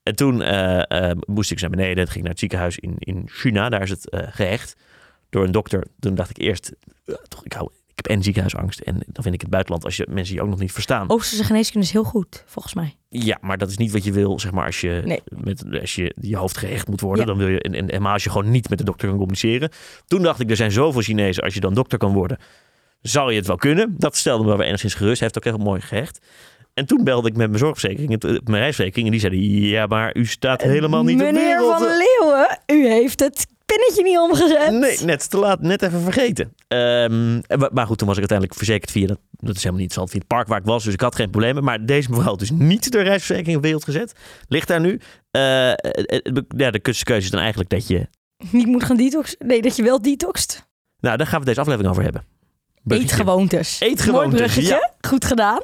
En 0.02 0.16
toen 0.16 0.42
eh, 0.42 1.10
eh, 1.10 1.16
moest 1.26 1.50
ik 1.50 1.60
naar 1.60 1.70
beneden. 1.70 1.96
Toen 1.96 2.04
ging 2.06 2.16
ik 2.16 2.22
naar 2.22 2.30
het 2.30 2.38
ziekenhuis 2.38 2.78
in, 2.78 2.94
in 2.98 3.22
China. 3.26 3.68
Daar 3.68 3.82
is 3.82 3.90
het 3.90 4.10
eh, 4.10 4.20
gehecht 4.30 4.76
door 5.36 5.44
een 5.44 5.52
dokter. 5.52 5.86
Toen 6.00 6.14
dacht 6.14 6.30
ik 6.30 6.38
eerst, 6.38 6.72
eh, 7.04 7.14
toch, 7.28 7.44
ik, 7.44 7.52
hou, 7.52 7.68
ik 7.86 7.92
heb 7.96 8.06
en 8.06 8.22
ziekenhuisangst. 8.22 8.80
En 8.80 8.94
dan 9.06 9.22
vind 9.22 9.34
ik 9.34 9.40
het 9.40 9.50
buitenland 9.50 9.84
als 9.84 9.96
je 9.96 10.06
mensen 10.10 10.34
die 10.34 10.42
ook 10.42 10.48
nog 10.48 10.58
niet 10.58 10.72
verstaan. 10.72 11.10
Oosterse 11.10 11.44
geneeskunde 11.44 11.86
is 11.86 11.92
heel 11.92 12.04
goed, 12.04 12.44
volgens 12.46 12.74
mij. 12.74 12.94
Ja, 13.08 13.38
maar 13.40 13.58
dat 13.58 13.70
is 13.70 13.76
niet 13.76 13.92
wat 13.92 14.04
je 14.04 14.12
wil, 14.12 14.38
zeg 14.40 14.52
maar, 14.52 14.66
als 14.66 14.80
je, 14.80 15.02
Nee. 15.04 15.20
met, 15.28 15.64
als 15.80 15.94
je 15.94 16.14
je 16.20 16.36
hoofd 16.36 16.56
gehecht 16.56 16.88
moet 16.88 17.00
worden. 17.00 17.20
Ja. 17.20 17.26
Dan 17.30 17.38
wil 17.38 17.48
je, 17.48 17.60
en, 17.60 17.74
en, 17.74 17.90
en 17.90 18.02
maar 18.02 18.12
als 18.12 18.24
je 18.24 18.30
gewoon 18.30 18.50
niet 18.50 18.68
met 18.68 18.78
de 18.78 18.84
dokter 18.84 19.06
kan 19.08 19.16
communiceren. 19.16 19.70
Toen 20.06 20.22
dacht 20.22 20.40
ik, 20.40 20.50
er 20.50 20.56
zijn 20.56 20.72
zoveel 20.72 21.00
Chinezen. 21.02 21.42
Als 21.42 21.54
je 21.54 21.60
dan 21.60 21.74
dokter 21.74 21.98
kan 21.98 22.12
worden, 22.12 22.38
zal 23.02 23.30
je 23.30 23.36
het 23.36 23.46
wel 23.46 23.56
kunnen. 23.56 23.94
Dat 23.98 24.16
stelde 24.16 24.42
me 24.42 24.48
wel 24.48 24.56
weer 24.58 24.66
enigszins 24.66 24.94
gerust. 24.94 25.20
Hij 25.20 25.30
heeft 25.32 25.46
ook 25.48 25.54
heel 25.56 25.64
mooi 25.64 25.80
gehecht. 25.80 26.26
En 26.74 26.86
toen 26.86 27.04
belde 27.04 27.28
ik 27.28 27.36
met 27.36 27.46
mijn 27.48 27.58
zorgverzekering, 27.58 28.12
het- 28.12 28.24
eh, 28.24 28.30
mijn 28.30 28.62
reisverzekering. 28.62 29.06
En 29.06 29.12
die 29.12 29.20
zeiden, 29.20 29.40
ja, 29.68 29.86
maar 29.86 30.16
u 30.16 30.26
staat 30.26 30.62
helemaal 30.62 31.02
niet 31.04 31.20
op 31.20 31.26
Meneer 31.26 31.42
wereld. 31.58 31.78
Van 31.78 31.86
Leeuwen, 31.96 32.58
u 32.66 32.88
heeft 32.88 33.20
het 33.20 33.46
pinnetje 33.76 34.02
niet 34.02 34.18
omgezet. 34.18 34.72
Nee, 34.72 34.98
net 35.04 35.30
te 35.30 35.36
laat, 35.36 35.60
net 35.60 35.82
even 35.82 36.00
vergeten. 36.00 36.54
Ehm, 36.68 37.40
maar 37.72 37.86
goed, 37.86 37.98
toen 37.98 38.06
was 38.06 38.16
ik 38.16 38.30
uiteindelijk 38.30 38.54
verzekerd 38.54 38.90
via 38.90 39.06
dat, 39.06 39.18
dat 39.30 39.56
is 39.56 39.62
helemaal 39.62 39.82
niet 39.82 39.92
zo 39.92 40.06
via 40.06 40.18
het 40.18 40.26
park 40.26 40.48
waar 40.48 40.58
ik 40.58 40.64
was, 40.64 40.84
dus 40.84 40.92
ik 40.92 41.00
had 41.00 41.14
geen 41.14 41.30
problemen. 41.30 41.64
Maar 41.64 41.86
deze 41.86 42.10
mevrouw 42.10 42.28
had 42.28 42.38
dus 42.38 42.50
niet 42.50 42.92
de 42.92 43.00
reisverzekering 43.00 43.56
op 43.56 43.62
wereld 43.62 43.84
gezet. 43.84 44.12
Ligt 44.48 44.68
daar 44.68 44.80
nu. 44.80 45.00
Eh, 45.30 45.70
eh, 45.70 45.76
eh, 45.76 46.42
ja, 46.56 46.70
de 46.70 46.80
kutste 46.80 47.04
keuze 47.04 47.24
is 47.24 47.30
dan 47.30 47.40
eigenlijk 47.40 47.70
dat 47.70 47.86
je. 47.86 48.08
Niet 48.50 48.66
moet 48.66 48.84
gaan 48.84 48.96
detoxen. 48.96 49.46
Nee, 49.46 49.62
dat 49.62 49.76
je 49.76 49.82
wel 49.82 50.02
detoxt. 50.02 50.66
Nou, 51.00 51.16
daar 51.16 51.26
gaan 51.26 51.40
we 51.40 51.46
deze 51.46 51.60
aflevering 51.60 51.90
over 51.90 52.02
hebben. 52.02 52.24
Bruggetje. 52.82 53.14
Eetgewoontes. 53.14 53.80
Eetgewoontes, 53.80 54.40
Mooi 54.40 54.52
bruggetje. 54.52 54.90
Goed 55.00 55.24
gedaan. 55.24 55.60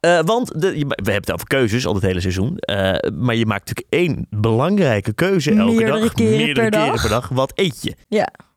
Eh, 0.00 0.20
want 0.24 0.60
de, 0.60 0.78
je- 0.78 0.86
we 0.86 0.94
hebben 0.94 1.14
het 1.14 1.32
over 1.32 1.46
keuzes 1.46 1.86
al 1.86 1.94
het 1.94 2.02
hele 2.02 2.20
seizoen. 2.20 2.56
Eh, 2.58 3.10
maar 3.12 3.34
je 3.34 3.46
maakt 3.46 3.68
natuurlijk 3.68 3.94
één 3.94 4.26
belangrijke 4.30 5.12
keuze 5.12 5.50
elke 5.54 5.72
Meerdere 5.74 6.00
dag. 6.00 6.12
keren 6.12 6.36
meerdere 6.36 6.68
per 6.68 6.70
keren 6.70 6.92
dag. 6.92 7.00
per 7.00 7.10
dag. 7.10 7.28
Wat 7.28 7.52
eet 7.54 7.82
je? 7.82 7.94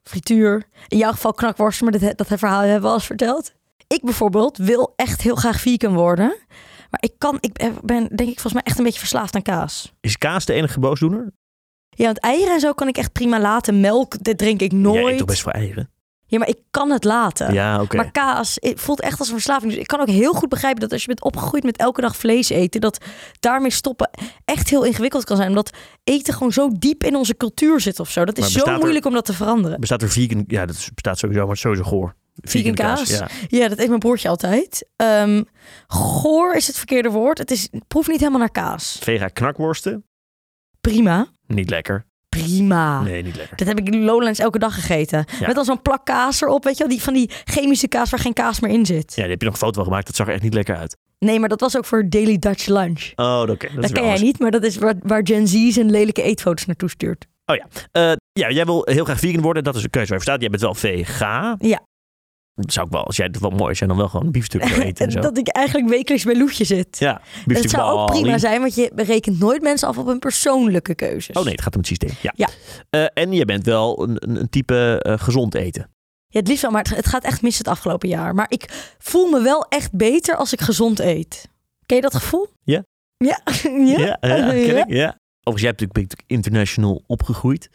Frituur. 0.03 0.63
In 0.87 0.97
jouw 0.97 1.11
geval 1.11 1.33
knakworsten, 1.33 1.89
maar 1.89 1.99
dat, 1.99 2.17
dat 2.17 2.27
verhaal 2.39 2.61
hebben 2.61 2.81
we 2.81 2.87
al 2.87 2.93
eens 2.93 3.05
verteld. 3.05 3.53
Ik 3.87 4.01
bijvoorbeeld 4.03 4.57
wil 4.57 4.93
echt 4.95 5.21
heel 5.21 5.35
graag 5.35 5.59
vegan 5.61 5.93
worden. 5.93 6.27
Maar 6.89 7.01
ik 7.01 7.13
kan, 7.17 7.37
ik 7.39 7.71
ben 7.81 7.99
denk 8.07 8.29
ik 8.29 8.39
volgens 8.39 8.53
mij 8.53 8.61
echt 8.63 8.77
een 8.77 8.83
beetje 8.83 8.99
verslaafd 8.99 9.35
aan 9.35 9.41
kaas. 9.41 9.93
Is 10.01 10.17
kaas 10.17 10.45
de 10.45 10.53
enige 10.53 10.79
boosdoener? 10.79 11.31
Ja, 11.89 12.05
want 12.05 12.19
eieren 12.19 12.53
en 12.53 12.59
zo 12.59 12.73
kan 12.73 12.87
ik 12.87 12.97
echt 12.97 13.11
prima 13.11 13.39
laten. 13.39 13.79
Melk, 13.79 14.23
dit 14.23 14.37
drink 14.37 14.61
ik 14.61 14.71
Jij 14.71 14.79
nooit. 14.79 15.05
eet 15.05 15.17
toch 15.17 15.27
best 15.27 15.41
voor 15.41 15.51
eieren? 15.51 15.89
Ja, 16.33 16.39
maar 16.39 16.47
ik 16.47 16.59
kan 16.71 16.91
het 16.91 17.03
laten. 17.03 17.53
Ja. 17.53 17.85
Maar 17.91 18.11
kaas 18.11 18.57
het 18.61 18.79
voelt 18.79 19.01
echt 19.01 19.19
als 19.19 19.27
een 19.27 19.33
verslaving. 19.33 19.71
Dus 19.71 19.81
ik 19.81 19.87
kan 19.87 19.99
ook 19.99 20.07
heel 20.07 20.33
goed 20.33 20.49
begrijpen 20.49 20.81
dat 20.81 20.91
als 20.91 21.01
je 21.01 21.07
bent 21.07 21.23
opgegroeid 21.23 21.63
met 21.63 21.77
elke 21.77 22.01
dag 22.01 22.15
vlees 22.15 22.49
eten, 22.49 22.81
dat 22.81 22.97
daarmee 23.39 23.71
stoppen 23.71 24.09
echt 24.45 24.69
heel 24.69 24.83
ingewikkeld 24.83 25.23
kan 25.23 25.37
zijn. 25.37 25.49
Omdat 25.49 25.69
eten 26.03 26.33
gewoon 26.33 26.51
zo 26.51 26.69
diep 26.77 27.03
in 27.03 27.15
onze 27.15 27.37
cultuur 27.37 27.79
zit 27.79 27.99
of 27.99 28.09
zo. 28.09 28.25
Dat 28.25 28.37
is 28.37 28.51
zo 28.51 28.65
er- 28.65 28.77
moeilijk 28.79 29.05
om 29.05 29.13
dat 29.13 29.25
te 29.25 29.33
veranderen. 29.33 29.79
Bestaat 29.79 30.01
er 30.01 30.09
vegan? 30.09 30.43
Ja, 30.47 30.65
dat 30.65 30.89
bestaat 30.93 31.17
sowieso, 31.17 31.39
maar 31.41 31.49
het 31.55 31.57
is 31.57 31.61
sowieso 31.63 31.83
goor. 31.89 32.15
Vegan 32.41 32.73
kaas? 32.73 33.09
Ja. 33.09 33.27
Ja, 33.47 33.67
dat 33.67 33.77
eet 33.79 33.87
mijn 33.87 33.99
broertje 33.99 34.29
altijd. 34.29 34.87
Ehm, 34.95 35.43
goor 35.87 36.55
is 36.55 36.67
het 36.67 36.77
verkeerde 36.77 37.09
woord. 37.09 37.37
Het, 37.37 37.51
is, 37.51 37.67
het 37.71 37.87
proeft 37.87 38.07
niet 38.07 38.19
helemaal 38.19 38.39
naar 38.39 38.51
kaas. 38.51 38.97
Vega 39.01 39.27
knakworsten? 39.27 40.05
Prima. 40.81 41.27
Niet 41.47 41.69
lekker. 41.69 42.05
Prima. 42.33 43.01
Nee, 43.01 43.23
niet 43.23 43.35
lekker. 43.35 43.57
Dat 43.57 43.67
heb 43.67 43.79
ik 43.79 43.89
in 43.89 44.03
Lowlands 44.03 44.39
elke 44.39 44.59
dag 44.59 44.73
gegeten. 44.73 45.25
Ja. 45.39 45.47
Met 45.47 45.55
dan 45.55 45.65
zo'n 45.65 45.81
plak 45.81 46.05
kaas 46.05 46.41
erop, 46.41 46.63
weet 46.63 46.77
je 46.77 46.83
wel? 46.83 46.91
Die, 46.91 47.01
van 47.01 47.13
die 47.13 47.29
chemische 47.43 47.87
kaas 47.87 48.09
waar 48.09 48.19
geen 48.19 48.33
kaas 48.33 48.59
meer 48.59 48.71
in 48.71 48.85
zit. 48.85 49.15
Ja, 49.15 49.21
die 49.21 49.31
heb 49.31 49.39
je 49.39 49.45
nog 49.45 49.53
een 49.53 49.59
foto 49.59 49.73
van 49.73 49.83
gemaakt. 49.83 50.05
Dat 50.05 50.15
zag 50.15 50.27
er 50.27 50.33
echt 50.33 50.43
niet 50.43 50.53
lekker 50.53 50.75
uit. 50.75 50.97
Nee, 51.19 51.39
maar 51.39 51.49
dat 51.49 51.59
was 51.59 51.77
ook 51.77 51.85
voor 51.85 52.09
Daily 52.09 52.39
Dutch 52.39 52.65
Lunch. 52.67 53.11
Oh, 53.15 53.43
oké. 53.49 53.67
Dat, 53.75 53.91
ken 53.91 54.05
jij 54.05 54.19
niet, 54.19 54.39
maar 54.39 54.51
dat 54.51 54.63
is 54.63 54.77
waar, 54.77 54.95
waar 55.03 55.21
Gen 55.23 55.47
Z 55.47 55.69
zijn 55.69 55.91
lelijke 55.91 56.21
eetfoto's 56.21 56.65
naartoe 56.65 56.89
stuurt. 56.89 57.25
Eh, 57.45 58.11
ja, 58.33 58.49
jij 58.49 58.65
wil 58.65 58.81
heel 58.85 59.03
graag 59.03 59.19
vegan 59.19 59.41
worden. 59.41 59.63
Dat 59.63 59.75
is 59.75 59.83
een 59.83 59.89
keuze 59.89 60.09
waar 60.09 60.17
je 60.17 60.23
staat. 60.23 60.41
Jij 60.41 60.49
bent 60.49 60.61
wel 60.61 60.73
vega. 60.73 61.55
Ja. 61.59 61.81
Dat 62.55 62.74
zou 62.74 62.86
ik 62.86 62.91
wel, 62.91 63.03
als 63.05 63.15
jij 63.15 63.25
het 63.25 63.39
wel 63.39 63.50
mooi 63.50 63.69
als 63.69 63.79
jij 63.79 63.88
dan 63.88 63.98
wel 63.98 64.07
gewoon 64.07 64.25
een 64.25 64.31
biefstuk 64.31 64.63
eten 64.63 65.05
en 65.05 65.12
zo. 65.12 65.19
dat 65.19 65.38
ik 65.38 65.48
eigenlijk 65.48 65.89
wekelijks 65.89 66.24
bij 66.25 66.36
Loetje 66.38 66.63
zit. 66.63 67.00
ja, 67.00 67.22
biefstuk 67.45 67.57
Het 67.57 67.69
zou 67.69 68.00
ook 68.00 68.12
prima 68.12 68.38
zijn, 68.38 68.60
want 68.60 68.75
je 68.75 68.91
rekent 68.95 69.39
nooit 69.39 69.62
mensen 69.62 69.88
af 69.88 69.98
op 69.98 70.05
hun 70.05 70.19
persoonlijke 70.19 70.95
keuzes. 70.95 71.36
Oh 71.36 71.43
nee, 71.43 71.51
het 71.53 71.62
gaat 71.62 71.74
om 71.74 71.79
het 71.79 71.88
systeem. 71.88 72.12
Ja. 72.22 72.33
Ja. 72.36 72.50
Eh, 72.89 73.24
en 73.24 73.31
je 73.31 73.45
bent 73.45 73.65
wel 73.65 74.03
een, 74.03 74.15
een, 74.19 74.39
een 74.39 74.50
type 74.50 75.00
eh, 75.01 75.19
gezond 75.19 75.55
eten. 75.55 75.89
Ja, 76.27 76.39
het 76.39 76.48
liefst 76.48 76.62
wel, 76.62 76.72
maar 76.72 76.83
het, 76.83 76.95
het 76.95 77.07
gaat 77.07 77.24
echt 77.24 77.41
mis 77.41 77.57
het 77.57 77.67
afgelopen 77.67 78.10
jaar. 78.10 78.36
Maar 78.36 78.45
ik 78.50 78.93
voel 78.98 79.29
me 79.29 79.41
wel 79.41 79.65
echt 79.69 79.91
beter 79.93 80.36
als 80.36 80.53
ik 80.53 80.62
gezond 80.62 81.00
eet. 81.00 81.50
Ken 81.86 81.95
je 81.95 82.01
dat 82.01 82.15
gevoel? 82.15 82.48
Ja. 82.63 82.83
Ja? 83.17 83.41
ja? 83.63 84.00
ja, 84.00 84.17
ja, 84.22 84.50
ken 84.50 84.77
ik. 84.77 84.89
Ja. 84.89 85.17
Overigens, 85.43 85.62
jij 85.62 85.67
hebt 85.67 85.79
natuurlijk 85.81 86.24
international 86.27 87.03
opgegroeid. 87.07 87.69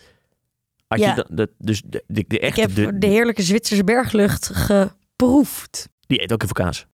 Had 0.88 0.98
Ja. 0.98 1.14
je 1.14 1.48
dus 1.58 1.82
de, 1.86 2.04
de, 2.06 2.24
de 2.28 2.38
Ik 2.38 2.42
echte... 2.42 2.60
heb 2.60 2.74
de, 2.74 2.98
de 2.98 3.06
heerlijke 3.06 3.42
Zwitserse 3.42 3.84
berglucht 3.84 4.50
geproefd. 4.52 5.88
Die 6.06 6.22
eet 6.22 6.32
ook 6.32 6.42
veel 6.42 6.52
kaas. 6.64 6.86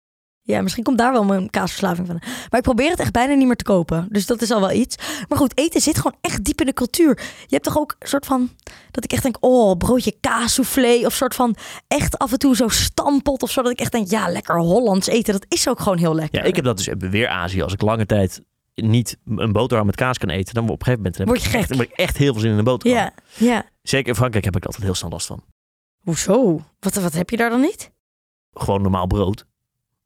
Ja, 0.47 0.63
misschien 0.63 0.85
komt 0.85 0.99
daar 0.99 1.13
wel 1.13 1.25
mijn 1.25 1.51
kaasverslaving 1.51 2.07
van. 2.07 2.17
Maar 2.23 2.59
ik 2.59 2.63
probeer 2.63 2.91
het 2.91 3.01
echt 3.01 3.13
bijna 3.13 3.35
niet 3.35 3.47
meer 3.47 3.57
te 3.57 3.65
kopen. 3.65 4.07
Dus 4.11 4.27
dat 4.27 4.43
is 4.43 4.51
al 4.51 4.61
wel 4.61 4.73
iets. 4.73 4.97
Maar 5.29 5.39
goed, 5.39 5.59
eten 5.59 5.81
zit 5.81 5.97
gewoon 5.97 6.17
echt 6.21 6.45
diep 6.45 6.61
in 6.61 6.67
de 6.67 6.73
cultuur. 6.73 7.21
Je 7.41 7.47
hebt 7.55 7.65
toch 7.65 7.79
ook 7.79 7.97
een 7.99 8.09
soort 8.09 8.27
van... 8.27 8.51
Dat 8.91 9.05
ik 9.05 9.13
echt 9.13 9.23
denk, 9.23 9.37
oh, 9.41 9.77
broodje 9.77 10.15
kaassoufflé. 10.21 11.01
Of 11.07 11.15
soort 11.15 11.35
van 11.35 11.57
echt 11.89 12.19
af 12.19 12.33
en 12.33 12.39
toe 12.39 12.57
zo 12.57 12.69
stampot 12.69 13.43
of 13.43 13.51
zo. 13.51 13.63
Dat 13.63 13.71
ik 13.73 13.79
echt 13.81 13.93
denk, 13.93 14.11
ja, 14.11 14.29
lekker 14.29 14.59
Hollands 14.59 15.07
eten. 15.07 15.33
Dat 15.33 15.47
is 15.49 15.69
ook 15.69 15.81
gewoon 15.81 15.99
heel 15.99 16.15
lekker. 16.15 16.39
Ja, 16.41 16.45
ik 16.45 16.57
heb 16.57 16.65
dat 16.65 16.77
dus 16.77 16.89
weer 16.99 17.29
Azië. 17.29 17.63
Als 17.63 17.73
ik 17.73 17.81
lange 17.83 18.07
tijd 18.07 18.41
niet 18.75 19.17
een 19.27 19.53
boterham 19.53 19.87
met 19.87 19.95
kaas 19.97 20.19
kan 20.19 20.29
eten, 20.29 20.55
dan 20.55 20.65
op 20.65 20.71
een 20.71 20.77
gegeven 20.87 20.97
moment 20.99 21.19
heb 21.19 21.27
Word 21.27 21.43
je 21.43 21.49
ik 21.49 21.55
echt, 21.55 21.73
gek. 21.73 21.81
ik 21.81 21.91
echt 21.91 22.17
heel 22.17 22.33
veel 22.33 22.43
zin 22.43 22.51
in 22.51 22.59
een 22.59 22.65
boterham. 22.65 22.99
Ja, 22.99 23.13
ja. 23.37 23.65
Zeker 23.89 24.09
in 24.09 24.15
Frankrijk 24.15 24.45
heb 24.45 24.57
ik 24.57 24.65
altijd 24.65 24.83
heel 24.83 24.95
snel 24.95 25.11
last 25.11 25.27
van. 25.27 25.45
Hoezo? 26.05 26.61
Wat, 26.79 26.95
wat 26.95 27.13
heb 27.13 27.31
je 27.31 27.37
daar 27.37 27.51
dan 27.51 27.61
niet? 27.61 27.91
Gewoon 28.53 28.83
normaal 28.83 29.07
brood. 29.07 29.47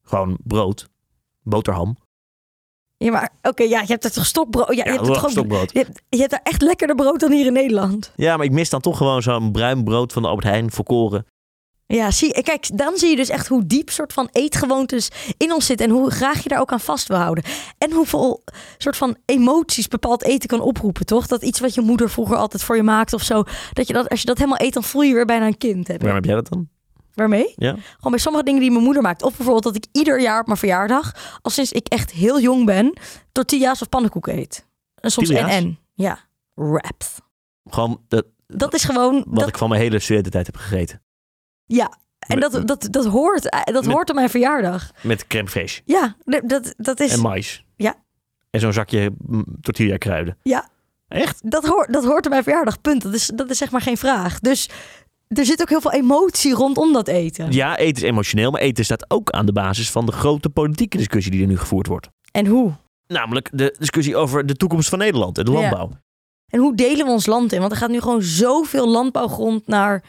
Gewoon 0.02 0.38
brood. 0.44 0.88
Boterham. 1.42 1.96
Ja, 2.96 3.10
maar 3.10 3.32
oké, 3.42 3.62
ja, 3.62 3.80
je 3.80 3.86
hebt 3.86 4.02
het 4.02 4.12
toch 4.12 4.26
stokbrood. 4.26 4.74
Ja, 4.74 4.84
je 4.84 4.90
hebt 4.90 5.06
het 5.06 5.16
gewoon... 5.16 5.30
stokbrood. 5.30 5.72
Je 5.72 5.78
hebt, 5.78 6.02
je 6.08 6.18
hebt 6.18 6.30
daar 6.30 6.40
echt 6.42 6.62
lekkerder 6.62 6.96
brood 6.96 7.20
dan 7.20 7.32
hier 7.32 7.46
in 7.46 7.52
Nederland. 7.52 8.12
Ja, 8.16 8.36
maar 8.36 8.46
ik 8.46 8.52
mis 8.52 8.70
dan 8.70 8.80
toch 8.80 8.96
gewoon 8.96 9.22
zo'n 9.22 9.52
bruin 9.52 9.84
brood 9.84 10.12
van 10.12 10.22
de 10.22 10.28
Albert 10.28 10.46
Heijn 10.46 10.70
volkoren. 10.70 11.26
Ja, 11.94 12.10
zie, 12.10 12.42
kijk, 12.42 12.78
dan 12.78 12.96
zie 12.96 13.10
je 13.10 13.16
dus 13.16 13.28
echt 13.28 13.48
hoe 13.48 13.66
diep 13.66 13.90
soort 13.90 14.12
van 14.12 14.28
eetgewoontes 14.32 15.08
in 15.36 15.52
ons 15.52 15.66
zitten 15.66 15.86
en 15.86 15.92
hoe 15.92 16.10
graag 16.10 16.42
je 16.42 16.48
daar 16.48 16.60
ook 16.60 16.72
aan 16.72 16.80
vast 16.80 17.08
wil 17.08 17.16
houden. 17.16 17.44
En 17.78 17.92
hoeveel 17.92 18.44
soort 18.78 18.96
van 18.96 19.16
emoties 19.24 19.88
bepaald 19.88 20.22
eten 20.22 20.48
kan 20.48 20.60
oproepen, 20.60 21.06
toch? 21.06 21.26
Dat 21.26 21.42
iets 21.42 21.60
wat 21.60 21.74
je 21.74 21.80
moeder 21.80 22.10
vroeger 22.10 22.36
altijd 22.36 22.62
voor 22.62 22.76
je 22.76 22.82
maakte 22.82 23.14
of 23.14 23.22
zo, 23.22 23.42
dat 23.72 23.86
je 23.86 23.92
dat 23.92 24.08
als 24.08 24.20
je 24.20 24.26
dat 24.26 24.38
helemaal 24.38 24.60
eet, 24.60 24.72
dan 24.72 24.82
voel 24.82 25.02
je 25.02 25.14
weer 25.14 25.24
bijna 25.24 25.46
een 25.46 25.58
kind. 25.58 25.88
Heb. 25.88 26.00
Waarom 26.00 26.16
heb 26.16 26.24
jij 26.24 26.34
dat 26.34 26.48
dan? 26.48 26.68
Waarmee? 27.14 27.52
Ja. 27.56 27.70
Gewoon 27.72 28.12
bij 28.12 28.18
sommige 28.20 28.44
dingen 28.44 28.60
die 28.60 28.70
mijn 28.70 28.84
moeder 28.84 29.02
maakt. 29.02 29.22
Of 29.22 29.36
bijvoorbeeld 29.36 29.64
dat 29.64 29.76
ik 29.76 29.86
ieder 29.92 30.20
jaar 30.20 30.40
op 30.40 30.46
mijn 30.46 30.58
verjaardag, 30.58 31.38
al 31.42 31.50
sinds 31.50 31.72
ik 31.72 31.88
echt 31.88 32.10
heel 32.10 32.40
jong 32.40 32.64
ben, 32.66 32.98
tortilla's 33.32 33.80
of 33.80 33.88
pannenkoeken 33.88 34.38
eet. 34.38 34.66
En 34.94 35.10
soms 35.10 35.28
Tortilla's? 35.28 35.54
en-en. 35.54 35.78
Ja, 35.94 36.18
wraps. 36.54 37.14
Gewoon 37.70 38.00
de, 38.08 38.26
Dat 38.46 38.74
is 38.74 38.84
gewoon... 38.84 39.24
wat 39.26 39.38
dat, 39.38 39.48
ik 39.48 39.58
van 39.58 39.68
mijn 39.68 39.80
hele 39.80 39.98
studententijd 39.98 40.46
heb 40.46 40.56
gegeten. 40.56 41.02
Ja, 41.68 41.92
en 42.18 42.40
dat, 42.40 42.62
dat, 42.64 42.88
dat, 42.90 43.04
hoort, 43.06 43.48
eh, 43.50 43.60
dat 43.64 43.84
Met- 43.84 43.94
hoort 43.94 44.08
op 44.08 44.14
mijn 44.14 44.30
verjaardag. 44.30 44.90
Met 45.02 45.26
crème 45.26 45.48
fraîche 45.50 45.84
Ja, 45.84 46.16
dat, 46.24 46.74
dat 46.76 47.00
is... 47.00 47.12
en 47.12 47.20
mais. 47.20 47.64
Ja. 47.76 47.94
En 48.50 48.60
zo'n 48.60 48.72
zakje 48.72 49.10
mm, 49.26 49.44
tortilla 49.60 49.96
kruiden. 49.96 50.36
Ja. 50.42 50.68
Echt? 51.08 51.50
Dat 51.50 51.66
hoort, 51.66 51.92
dat 51.92 52.04
hoort 52.04 52.24
op 52.24 52.30
mijn 52.30 52.42
verjaardag, 52.42 52.80
punt. 52.80 53.02
Dat 53.02 53.14
is, 53.14 53.26
dat 53.34 53.50
is 53.50 53.58
zeg 53.58 53.70
maar 53.70 53.80
geen 53.80 53.96
vraag. 53.96 54.38
Dus 54.40 54.68
er 55.28 55.44
zit 55.44 55.60
ook 55.60 55.68
heel 55.68 55.80
veel 55.80 55.92
emotie 55.92 56.52
rondom 56.54 56.92
dat 56.92 57.08
eten. 57.08 57.52
Ja, 57.52 57.76
eten 57.76 58.02
is 58.02 58.08
emotioneel, 58.08 58.50
maar 58.50 58.60
eten 58.60 58.84
staat 58.84 59.10
ook 59.10 59.30
aan 59.30 59.46
de 59.46 59.52
basis 59.52 59.90
van 59.90 60.06
de 60.06 60.12
grote 60.12 60.48
politieke 60.50 60.96
discussie 60.96 61.32
die 61.32 61.40
er 61.42 61.46
nu 61.48 61.58
gevoerd 61.58 61.86
wordt. 61.86 62.08
En 62.32 62.46
hoe? 62.46 62.72
Namelijk 63.06 63.48
de 63.52 63.74
discussie 63.78 64.16
over 64.16 64.46
de 64.46 64.54
toekomst 64.54 64.88
van 64.88 64.98
Nederland 64.98 65.38
en 65.38 65.44
de 65.44 65.50
Ja. 65.50 65.58
landbouw. 65.60 65.90
En 66.48 66.58
hoe 66.60 66.74
delen 66.76 67.06
we 67.06 67.12
ons 67.12 67.26
land 67.26 67.52
in? 67.52 67.60
Want 67.60 67.72
er 67.72 67.78
gaat 67.78 67.90
nu 67.90 68.00
gewoon 68.00 68.22
zoveel 68.22 68.88
landbouwgrond 68.88 69.66
naar 69.66 70.02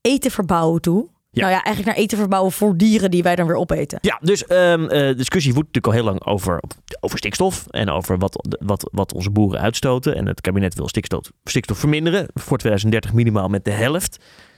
eten 0.00 0.30
verbouwen 0.30 0.80
toe. 0.80 1.08
Ja. 1.32 1.40
Nou 1.40 1.52
ja, 1.54 1.62
eigenlijk 1.62 1.96
naar 1.96 2.04
eten 2.04 2.18
verbouwen 2.18 2.52
voor 2.52 2.76
dieren 2.76 3.10
die 3.10 3.22
wij 3.22 3.36
dan 3.36 3.46
weer 3.46 3.56
opeten. 3.56 3.98
Ja, 4.02 4.18
dus 4.22 4.38
de 4.46 5.12
discussie 5.16 5.54
woedt 5.54 5.66
natuurlijk 5.66 5.86
al 5.86 5.92
heel 6.02 6.12
lang 6.12 6.24
over, 6.26 6.60
over 7.00 7.18
stikstof 7.18 7.66
en 7.66 7.88
over 7.90 8.18
wat, 8.18 8.56
wat, 8.60 8.90
wat 8.92 9.14
onze 9.14 9.30
boeren 9.30 9.60
uitstoten. 9.60 10.14
En 10.16 10.26
het 10.26 10.40
kabinet 10.40 10.74
wil 10.74 10.88
stikstof, 10.88 11.30
stikstof 11.44 11.78
verminderen 11.78 12.26
voor 12.34 12.58
2030 12.58 13.12
minimaal 13.12 13.48
met 13.48 13.64
de 13.64 13.70
helft. 13.70 14.16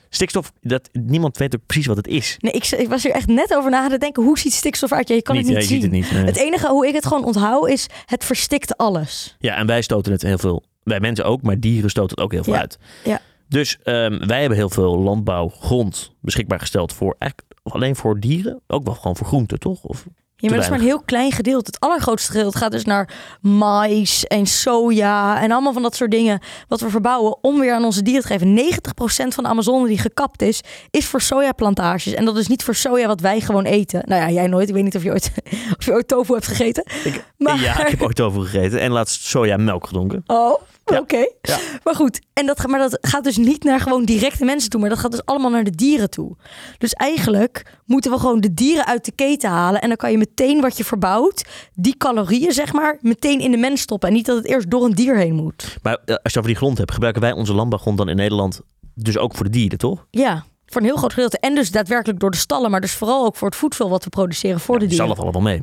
Stikstof, 0.08 0.52
dat, 0.60 0.88
niemand 0.92 1.36
weet 1.38 1.54
ook 1.54 1.66
precies 1.66 1.86
wat 1.86 1.96
het 1.96 2.06
is. 2.06 2.36
Nee, 2.38 2.52
ik, 2.52 2.66
ik 2.66 2.88
was 2.88 3.04
er 3.04 3.10
echt 3.10 3.26
net 3.26 3.54
over 3.54 3.70
na 3.70 3.90
het 3.90 4.00
denken. 4.00 4.22
Hoe 4.22 4.38
ziet 4.38 4.52
stikstof 4.52 4.92
uit? 4.92 5.08
Ja, 5.08 5.14
je 5.14 5.22
kan 5.22 5.36
niet, 5.36 5.46
het 5.46 5.54
niet 5.54 5.62
ja, 5.62 5.68
zien. 5.70 5.80
ziet 5.82 5.90
het 5.90 6.00
niet. 6.00 6.12
nee. 6.12 6.24
Het 6.24 6.36
enige 6.36 6.68
hoe 6.68 6.86
ik 6.86 6.94
het 6.94 7.06
gewoon 7.06 7.24
onthoud 7.24 7.68
is, 7.68 7.86
het 8.06 8.24
verstikt 8.24 8.76
alles. 8.76 9.36
Ja, 9.38 9.56
en 9.56 9.66
wij 9.66 9.82
stoten 9.82 10.12
het 10.12 10.22
heel 10.22 10.38
veel. 10.38 10.62
Wij 10.82 11.00
mensen 11.00 11.24
ook, 11.24 11.42
maar 11.42 11.60
dieren 11.60 11.90
stoten 11.90 12.10
het 12.10 12.20
ook 12.24 12.32
heel 12.32 12.44
veel 12.44 12.52
Ja, 12.54 12.60
uit. 12.60 12.78
ja. 13.04 13.20
Dus 13.52 13.78
ehm, 13.82 14.26
wij 14.26 14.40
hebben 14.40 14.58
heel 14.58 14.70
veel 14.70 14.98
landbouwgrond 14.98 16.12
beschikbaar 16.20 16.60
gesteld 16.60 16.92
voor 16.92 17.16
alleen 17.62 17.96
voor 17.96 18.20
dieren. 18.20 18.60
Ook 18.66 18.84
wel 18.84 18.94
gewoon 18.94 19.16
voor 19.16 19.26
groenten, 19.26 19.58
toch? 19.58 19.82
Of, 19.82 20.04
Ja, 20.36 20.48
maar 20.48 20.50
dat 20.56 20.64
is 20.64 20.70
maar 20.70 20.78
een 20.78 20.84
heel 20.84 21.02
klein 21.02 21.32
gedeelte. 21.32 21.66
Het 21.72 21.80
allergrootste 21.80 22.32
gedeelte 22.32 22.58
gaat 22.58 22.70
dus 22.72 22.84
naar 22.84 23.14
mais 23.40 24.24
en 24.26 24.46
soja 24.46 25.40
en 25.42 25.50
allemaal 25.50 25.72
van 25.72 25.82
dat 25.82 25.96
soort 25.96 26.10
dingen 26.10 26.40
wat 26.68 26.80
we 26.80 26.90
verbouwen 26.90 27.42
om 27.42 27.60
weer 27.60 27.72
aan 27.74 27.84
onze 27.84 28.02
dieren 28.02 28.22
te 28.22 28.28
geven. 28.28 28.54
90% 28.54 29.34
van 29.34 29.44
de 29.44 29.50
Amazone 29.50 29.86
die 29.88 29.98
gekapt 29.98 30.42
is, 30.42 30.60
is 30.90 31.06
voor 31.06 31.20
sojaplantages. 31.20 32.12
En 32.14 32.24
dat 32.24 32.36
is 32.36 32.46
niet 32.46 32.64
voor 32.64 32.74
soja 32.74 33.06
wat 33.06 33.20
wij 33.20 33.40
gewoon 33.40 33.64
eten. 33.64 34.02
Nou 34.06 34.20
ja, 34.20 34.30
jij 34.30 34.46
nooit. 34.46 34.68
Ik 34.68 34.74
weet 34.74 34.84
niet 34.84 34.96
of 34.96 35.02
je 35.02 35.10
ooit, 35.10 35.32
of 35.78 35.84
je 35.84 35.92
ooit 35.92 36.08
tofu 36.08 36.32
hebt 36.32 36.46
gegeten. 36.46 36.84
ik, 37.04 37.24
Maar- 37.36 37.60
Ja, 37.60 37.80
ik 37.84 37.90
heb 37.90 38.02
ooit 38.02 38.20
over 38.20 38.42
gegeten 38.42 38.80
en 38.80 38.90
laatst 38.90 39.22
sojamelk 39.24 39.86
gedronken. 39.86 40.22
Oh, 40.26 40.60
Oké. 40.84 41.28
Ja. 41.42 41.58
Maar 41.84 41.94
goed, 41.94 42.20
en 42.32 42.46
dat, 42.46 42.66
maar 42.66 42.78
dat 42.78 42.98
gaat 43.00 43.24
dus 43.24 43.36
niet 43.36 43.64
naar 43.64 43.80
gewoon 43.80 44.04
directe 44.04 44.44
mensen 44.44 44.70
toe, 44.70 44.80
maar 44.80 44.88
dat 44.88 44.98
gaat 44.98 45.10
dus 45.10 45.24
allemaal 45.24 45.50
naar 45.50 45.64
de 45.64 45.70
dieren 45.70 46.10
toe. 46.10 46.36
Dus 46.78 46.92
eigenlijk 46.92 47.78
moeten 47.86 48.10
we 48.10 48.18
gewoon 48.18 48.40
de 48.40 48.54
dieren 48.54 48.86
uit 48.86 49.04
de 49.04 49.12
keten 49.12 49.50
halen 49.50 49.80
en 49.80 49.88
dan 49.88 49.96
kan 49.96 50.10
je 50.10 50.18
meteen 50.18 50.60
wat 50.60 50.76
je 50.76 50.84
verbouwt, 50.84 51.44
die 51.74 51.96
calorieën 51.96 52.52
zeg 52.52 52.72
maar, 52.72 52.98
meteen 53.00 53.40
in 53.40 53.50
de 53.50 53.56
mens 53.56 53.80
stoppen 53.80 54.08
en 54.08 54.14
niet 54.14 54.26
dat 54.26 54.36
het 54.36 54.46
eerst 54.46 54.70
door 54.70 54.84
een 54.84 54.94
dier 54.94 55.16
heen 55.16 55.34
moet. 55.34 55.76
Maar 55.82 55.98
eh, 56.04 56.14
als 56.22 56.32
je 56.32 56.38
over 56.38 56.50
die 56.50 56.58
grond 56.60 56.78
hebt, 56.78 56.92
gebruiken 56.92 57.22
wij 57.22 57.32
onze 57.32 57.54
landbouwgrond 57.54 57.98
dan 57.98 58.08
in 58.08 58.16
Nederland 58.16 58.60
dus 58.94 59.18
ook 59.18 59.34
voor 59.34 59.44
de 59.44 59.50
dieren, 59.50 59.78
toch? 59.78 60.06
Ja, 60.10 60.44
voor 60.66 60.80
een 60.80 60.86
heel 60.86 60.96
groot 60.96 61.12
gedeelte. 61.12 61.38
En 61.38 61.54
dus 61.54 61.70
daadwerkelijk 61.70 62.20
door 62.20 62.30
de 62.30 62.36
stallen, 62.36 62.70
maar 62.70 62.80
dus 62.80 62.92
vooral 62.92 63.24
ook 63.24 63.36
voor 63.36 63.48
het 63.48 63.56
voedsel 63.56 63.88
wat 63.88 64.04
we 64.04 64.10
produceren 64.10 64.60
voor 64.60 64.74
de 64.78 64.86
Die 64.86 64.88
dieren. 64.98 65.06
zal 65.16 65.24
allemaal 65.24 65.42
mee. 65.42 65.62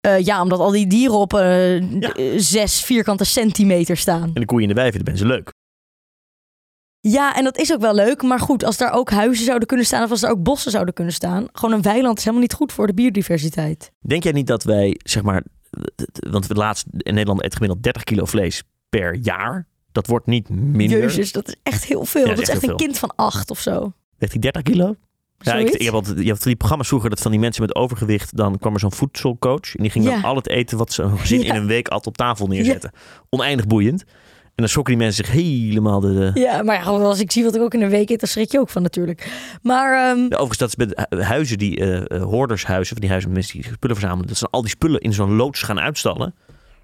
Eh, 0.00 0.24
ja, 0.24 0.42
omdat 0.42 0.58
al 0.58 0.70
die 0.70 0.86
dieren 0.86 1.18
op 1.18 1.32
Ja. 1.32 1.78
eh, 1.78 2.32
zes 2.36 2.82
vierkante 2.82 3.24
centimeter 3.24 3.96
staan. 3.96 4.22
En 4.34 4.40
de 4.40 4.44
koeien 4.44 4.68
en 4.68 4.74
de 4.74 4.80
wijven, 4.80 4.96
die 5.04 5.08
ben 5.12 5.18
ze 5.18 5.26
leuk. 5.26 5.52
Ja, 7.00 7.36
en 7.36 7.44
dat 7.44 7.58
is 7.58 7.72
ook 7.72 7.80
wel 7.80 7.94
leuk. 7.94 8.22
Maar 8.22 8.40
goed, 8.40 8.64
als 8.64 8.76
daar 8.76 8.92
ook 8.92 9.10
huizen 9.10 9.44
zouden 9.44 9.68
kunnen 9.68 9.86
staan 9.86 10.04
of 10.04 10.10
als 10.10 10.22
er 10.22 10.30
ook 10.30 10.42
bossen 10.42 10.70
zouden 10.70 10.94
kunnen 10.94 11.12
staan. 11.14 11.46
Gewoon 11.52 11.74
een 11.74 11.82
weiland 11.82 12.16
is 12.18 12.22
helemaal 12.24 12.42
niet 12.44 12.54
goed 12.54 12.72
voor 12.72 12.86
de 12.86 12.94
biodiversiteit. 12.94 13.92
Denk 14.00 14.22
jij 14.22 14.32
niet 14.32 14.46
dat 14.46 14.62
wij, 14.64 15.00
zeg 15.02 15.22
maar, 15.22 15.42
want 16.30 16.46
we 16.46 16.54
laatst 16.54 16.84
in 16.96 17.14
Nederland 17.14 17.42
eten 17.42 17.52
gemiddeld 17.56 17.82
30 17.82 18.04
kilo 18.04 18.24
vlees 18.24 18.62
per 18.88 19.14
jaar. 19.14 19.66
Dat 19.92 20.06
wordt 20.06 20.26
niet 20.26 20.48
minder. 20.48 20.98
Jezus, 21.00 21.32
dat 21.32 21.48
is 21.48 21.54
echt 21.62 21.84
heel 21.84 22.04
veel. 22.04 22.20
Ja, 22.20 22.26
dat 22.28 22.36
dat 22.36 22.48
is 22.48 22.54
echt 22.54 22.68
een 22.68 22.76
kind 22.76 22.98
van 22.98 23.12
acht 23.16 23.50
of 23.50 23.60
zo. 23.60 23.92
Weegt 24.18 24.32
hij 24.32 24.40
30 24.40 24.62
kilo? 24.62 24.94
Ja, 25.38 25.54
ik, 25.54 25.82
heb 25.82 25.94
altijd, 25.94 26.22
je 26.24 26.30
had 26.30 26.42
die 26.42 26.56
programma's 26.56 26.88
vroeger 26.88 27.10
dat 27.10 27.20
van 27.20 27.30
die 27.30 27.40
mensen 27.40 27.62
met 27.62 27.74
overgewicht, 27.74 28.36
dan 28.36 28.58
kwam 28.58 28.74
er 28.74 28.80
zo'n 28.80 28.92
voedselcoach 28.92 29.74
en 29.76 29.82
die 29.82 29.90
ging 29.90 30.04
dan 30.04 30.24
al 30.24 30.36
het 30.36 30.48
eten 30.48 30.78
wat 30.78 30.92
zo'n 30.92 31.18
gezin 31.20 31.40
Ja. 31.40 31.54
in 31.54 31.60
een 31.60 31.66
week 31.66 31.88
at 31.88 32.06
op 32.06 32.16
tafel 32.16 32.46
neerzetten. 32.46 32.90
Oneindig 33.30 33.66
boeiend. 33.66 34.04
En 34.44 34.64
dan 34.64 34.68
schrokken 34.68 34.94
die 34.94 35.02
mensen 35.04 35.24
zich 35.24 35.34
helemaal 35.34 36.00
de... 36.00 36.30
Ja, 36.34 36.62
maar 36.62 36.74
ja, 36.76 36.82
als 36.82 37.20
ik 37.20 37.32
zie 37.32 37.44
wat 37.44 37.54
ik 37.54 37.60
ook 37.60 37.74
in 37.74 37.82
een 37.82 37.88
week 37.90 38.10
eet, 38.10 38.20
dan 38.20 38.28
schrik 38.28 38.52
je 38.52 38.58
ook 38.58 38.68
van 38.68 38.82
natuurlijk. 38.82 39.32
Maar 39.62 40.10
ehm, 40.10 40.24
overigens, 40.24 40.58
dat 40.58 40.68
is 40.68 40.76
met 40.76 41.06
hu- 41.10 41.22
huizen 41.22 41.58
die, 41.58 41.80
eh, 42.06 42.22
hoordershuizen, 42.22 42.88
van 42.92 43.00
die 43.00 43.08
huizen 43.10 43.30
met 43.30 43.38
mensen 43.38 43.60
die 43.62 43.72
spullen 43.72 43.96
verzamelen, 43.96 44.28
dat 44.28 44.36
ze 44.36 44.48
al 44.50 44.60
die 44.60 44.70
spullen 44.70 45.00
in 45.00 45.12
zo'n 45.12 45.36
loods 45.36 45.62
gaan 45.62 45.80
uitstallen. 45.80 46.34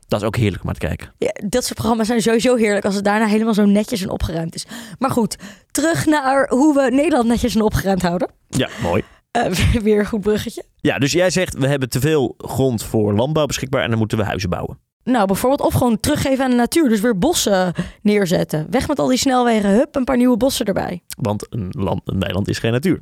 Dat 0.08 0.20
is 0.20 0.26
ook 0.26 0.37
heerlijk 0.37 0.64
om 0.64 0.73
te 0.73 0.78
kijken. 0.78 1.12
ja, 1.18 1.32
dat 1.49 1.62
soort 1.64 1.75
programma's 1.78 2.06
zijn 2.06 2.23
sowieso 2.23 2.56
heerlijk 2.56 2.84
als 2.84 2.94
het 2.94 3.04
daarna 3.04 3.26
helemaal 3.26 3.54
zo 3.54 3.64
netjes 3.64 4.02
en 4.02 4.11
opgeruimd 4.11 4.54
is. 4.54 4.66
Maar 4.99 5.11
goed, 5.11 5.37
terug 5.70 6.06
naar 6.06 6.49
hoe 6.49 6.75
we 6.75 6.90
Nederland 6.94 7.28
netjes 7.28 7.54
en 7.54 7.61
opgeruimd 7.62 8.02
houden. 8.02 8.28
Ja, 8.56 8.68
mooi. 8.82 9.02
Eh, 9.30 9.52
weer 9.82 9.99
een 9.99 10.06
goed 10.06 10.20
bruggetje. 10.20 10.64
Ja, 10.76 10.99
dus 10.99 11.12
jij 11.12 11.30
zegt, 11.30 11.54
we 11.54 11.66
hebben 11.66 11.88
te 11.88 12.00
veel 12.00 12.34
grond 12.38 12.82
voor 12.82 13.14
landbouw 13.14 13.46
beschikbaar 13.46 13.82
en 13.82 13.88
dan 13.90 13.99
moeten 13.99 14.18
we 14.18 14.25
huizen 14.25 14.50
bouwen. 14.50 14.78
Nou, 15.04 15.26
bijvoorbeeld 15.26 15.61
of 15.61 15.73
gewoon 15.75 16.00
teruggeven 16.00 16.44
aan 16.44 16.50
de 16.50 16.56
natuur. 16.56 16.88
Dus 16.88 17.00
weer 17.00 17.18
bossen 17.18 17.73
neerzetten. 18.02 18.66
Weg 18.70 18.88
met 18.88 18.99
al 18.99 19.06
die 19.06 19.18
snelwegen. 19.18 19.70
Hup, 19.70 19.96
een 19.96 20.04
paar 20.04 20.16
nieuwe 20.16 20.37
bossen 20.37 20.66
erbij. 20.66 21.02
Want 21.18 21.46
een, 21.50 21.68
land, 21.70 22.00
een 22.04 22.20
weiland 22.20 22.49
is 22.49 22.58
geen 22.58 22.73
natuur. 22.73 22.99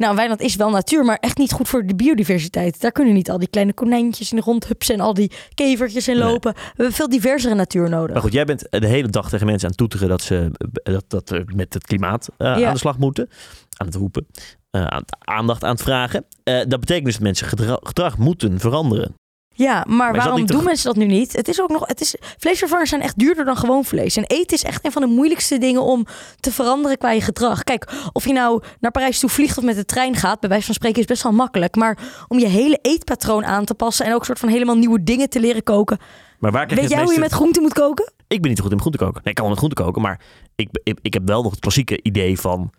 Nou, 0.00 0.14
weiland 0.16 0.40
is 0.40 0.56
wel 0.56 0.70
natuur, 0.70 1.04
maar 1.04 1.16
echt 1.16 1.38
niet 1.38 1.52
goed 1.52 1.68
voor 1.68 1.86
de 1.86 1.94
biodiversiteit. 1.94 2.80
Daar 2.80 2.92
kunnen 2.92 3.14
niet 3.14 3.30
al 3.30 3.38
die 3.38 3.48
kleine 3.48 3.72
konijntjes 3.72 4.30
in 4.30 4.36
de 4.36 4.42
rondhupsen 4.42 4.94
en 4.94 5.00
al 5.00 5.14
die 5.14 5.32
kevertjes 5.54 6.08
in 6.08 6.16
Nee. 6.18 6.24
lopen. 6.24 6.52
We 6.54 6.60
hebben 6.76 6.92
veel 6.92 7.08
diversere 7.08 7.54
natuur 7.54 7.88
nodig. 7.88 8.12
Maar 8.12 8.22
goed, 8.22 8.32
jij 8.32 8.44
bent 8.44 8.66
de 8.70 8.86
hele 8.86 9.08
dag 9.08 9.28
tegen 9.28 9.46
mensen 9.46 9.64
aan 9.64 9.68
het 9.70 9.78
toeteren 9.78 10.08
dat 10.08 10.22
ze 10.22 10.50
dat, 10.82 11.04
dat 11.08 11.42
met 11.54 11.74
het 11.74 11.86
klimaat 11.86 12.28
eh, 12.36 12.58
Ja. 12.58 12.66
aan 12.66 12.72
de 12.72 12.78
slag 12.78 12.98
moeten. 12.98 13.28
Aan 13.76 13.86
het 13.86 13.96
roepen. 13.96 14.26
eh, 14.70 14.84
aan 14.86 15.00
het 15.00 15.16
aandacht 15.18 15.64
aan 15.64 15.70
het 15.70 15.82
vragen. 15.82 16.24
Eh, 16.42 16.54
dat 16.68 16.80
betekent 16.80 17.04
dus 17.04 17.14
dat 17.14 17.22
mensen 17.22 17.46
gedra- 17.46 17.78
gedrag 17.82 18.18
moeten 18.18 18.60
veranderen. 18.60 19.14
Ja, 19.54 19.84
maar, 19.88 20.14
waarom 20.14 20.46
doen 20.46 20.64
mensen 20.64 20.86
dat 20.86 20.96
nu 20.96 21.06
niet? 21.06 21.32
Het 21.32 21.48
is 21.48 21.60
ook 21.60 21.68
nog, 21.68 21.86
het 21.86 22.00
is, 22.00 22.14
vleesvervangers 22.38 22.90
zijn 22.90 23.02
echt 23.02 23.18
duurder 23.18 23.44
dan 23.44 23.56
gewoon 23.56 23.84
vlees. 23.84 24.16
En 24.16 24.24
eten 24.24 24.56
is 24.56 24.64
echt 24.64 24.84
een 24.84 24.92
van 24.92 25.02
de 25.02 25.08
moeilijkste 25.08 25.58
dingen 25.58 25.82
om 25.82 26.06
te 26.40 26.52
veranderen 26.52 26.98
qua 26.98 27.10
je 27.10 27.20
gedrag. 27.20 27.64
Kijk, 27.64 27.92
of 28.12 28.24
je 28.24 28.32
nou 28.32 28.62
naar 28.80 28.90
Parijs 28.90 29.18
toe 29.18 29.30
vliegt 29.30 29.58
of 29.58 29.64
met 29.64 29.76
de 29.76 29.84
trein 29.84 30.16
gaat, 30.16 30.40
bij 30.40 30.48
wijze 30.48 30.64
van 30.64 30.74
spreken 30.74 31.00
is 31.00 31.06
best 31.06 31.22
wel 31.22 31.32
makkelijk. 31.32 31.76
Maar 31.76 31.98
om 32.28 32.38
je 32.38 32.46
hele 32.46 32.78
eetpatroon 32.82 33.44
aan 33.44 33.64
te 33.64 33.74
passen 33.74 34.06
en 34.06 34.14
ook 34.14 34.24
soort 34.24 34.38
van 34.38 34.48
helemaal 34.48 34.76
nieuwe 34.76 35.02
dingen 35.02 35.28
te 35.28 35.40
leren 35.40 35.62
koken. 35.62 35.98
Maar 36.38 36.52
waar 36.52 36.66
krijg 36.66 36.80
Weet 36.80 36.90
je 36.90 36.96
jij 36.96 37.04
hoe 37.04 37.14
je 37.14 37.20
met 37.20 37.32
groenten 37.32 37.62
moet 37.62 37.72
koken? 37.72 38.12
Ik 38.26 38.40
ben 38.40 38.48
niet 38.48 38.58
zo 38.58 38.64
goed 38.64 38.72
in 38.72 38.80
groente 38.80 38.98
koken. 38.98 39.20
Nee, 39.22 39.32
ik 39.32 39.34
kan 39.34 39.44
wel 39.44 39.54
met 39.54 39.58
groente 39.58 39.82
koken, 39.82 40.02
maar 40.02 40.20
ik, 40.54 40.68
ik, 40.82 40.98
ik 41.02 41.14
heb 41.14 41.28
wel 41.28 41.42
nog 41.42 41.50
het 41.50 41.60
klassieke 41.60 42.02
idee 42.02 42.40
van 42.40 42.70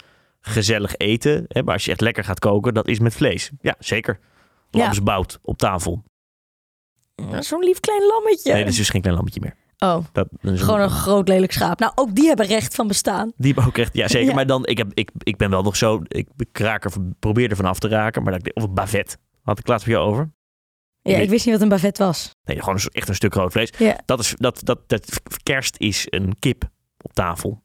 gezellig 0.42 0.96
eten. 0.98 1.46
Hè, 1.48 1.63
maar 1.63 1.74
als 1.74 1.86
je 1.86 1.92
echt 1.92 2.01
lekker 2.01 2.24
gaat 2.24 2.40
koken, 2.40 2.74
dat 2.74 2.88
is 2.88 3.00
met 3.00 3.13
vlees. 3.13 3.51
Ja, 3.62 3.75
zeker. 3.80 4.20
Ja. 4.70 4.80
Lamsbout 4.80 5.40
op 5.42 5.58
tafel. 5.58 6.04
Zo'n 7.39 7.63
lief 7.63 7.80
klein 7.80 8.06
lammetje. 8.06 8.51
Nee, 8.53 8.62
dat 8.63 8.72
is 8.72 8.77
dus 8.77 8.89
geen 8.89 9.01
klein 9.01 9.15
lammetje 9.15 9.39
meer. 9.44 9.56
Oh, 9.77 10.06
Dat, 10.12 10.27
dat 10.41 10.53
is 10.53 10.62
gewoon 10.62 10.80
een 10.80 10.89
groot 10.89 11.27
lelijk 11.27 11.51
schaap. 11.51 11.80
Nou, 11.80 11.91
ook 11.96 12.15
die 12.15 12.27
hebben 12.27 12.46
recht 12.46 12.75
van 12.75 12.88
bestaan. 12.88 13.32
Die 13.38 13.53
hebben 13.53 13.65
ook 13.72 13.77
echt, 13.77 13.94
ja 13.94 14.08
zeker. 14.08 14.27
Ja. 14.27 14.34
Maar 14.36 14.46
dan, 14.46 14.65
ik, 14.65 14.77
heb, 14.77 14.91
ik, 14.94 15.10
ik 15.18 15.38
ben 15.38 15.50
wel 15.50 15.62
nog 15.62 15.75
zo, 15.75 16.01
ik, 16.08 16.27
raak 16.51 16.84
er, 16.86 16.91
probeer 17.20 17.50
er 17.50 17.56
van 17.56 17.65
af 17.65 17.80
te 17.80 17.88
raken. 17.88 18.24
Maar 18.24 18.32
dat, 18.32 18.48
ik- 18.48 18.56
of 18.58 18.63
een 18.63 18.74
bavet, 18.74 19.18
had 19.41 19.60
ik 19.60 19.68
laatst 19.68 19.88
met 19.88 19.96
jou 19.96 20.10
over. 20.10 20.32
Ja, 21.01 21.18
ik 21.18 21.30
wist 21.30 21.46
niet 21.46 21.53
wat 21.53 21.63
een 21.63 21.70
bavet 21.70 21.98
was. 21.98 22.36
Nee, 22.44 22.60
gewoon 22.60 22.80
echt 22.91 23.10
een 23.10 23.15
stuk 23.15 23.34
rood 23.34 23.51
vlees. 23.51 23.70
Ja. 23.77 23.98
Dat 24.06 24.20
is, 24.20 24.34
dat, 24.38 24.60
dat, 24.63 24.80
dat, 24.89 25.22
kerst 25.44 25.75
is 25.77 26.06
een 26.10 26.36
kip 26.39 26.63
op 27.01 27.13
tafel. 27.13 27.62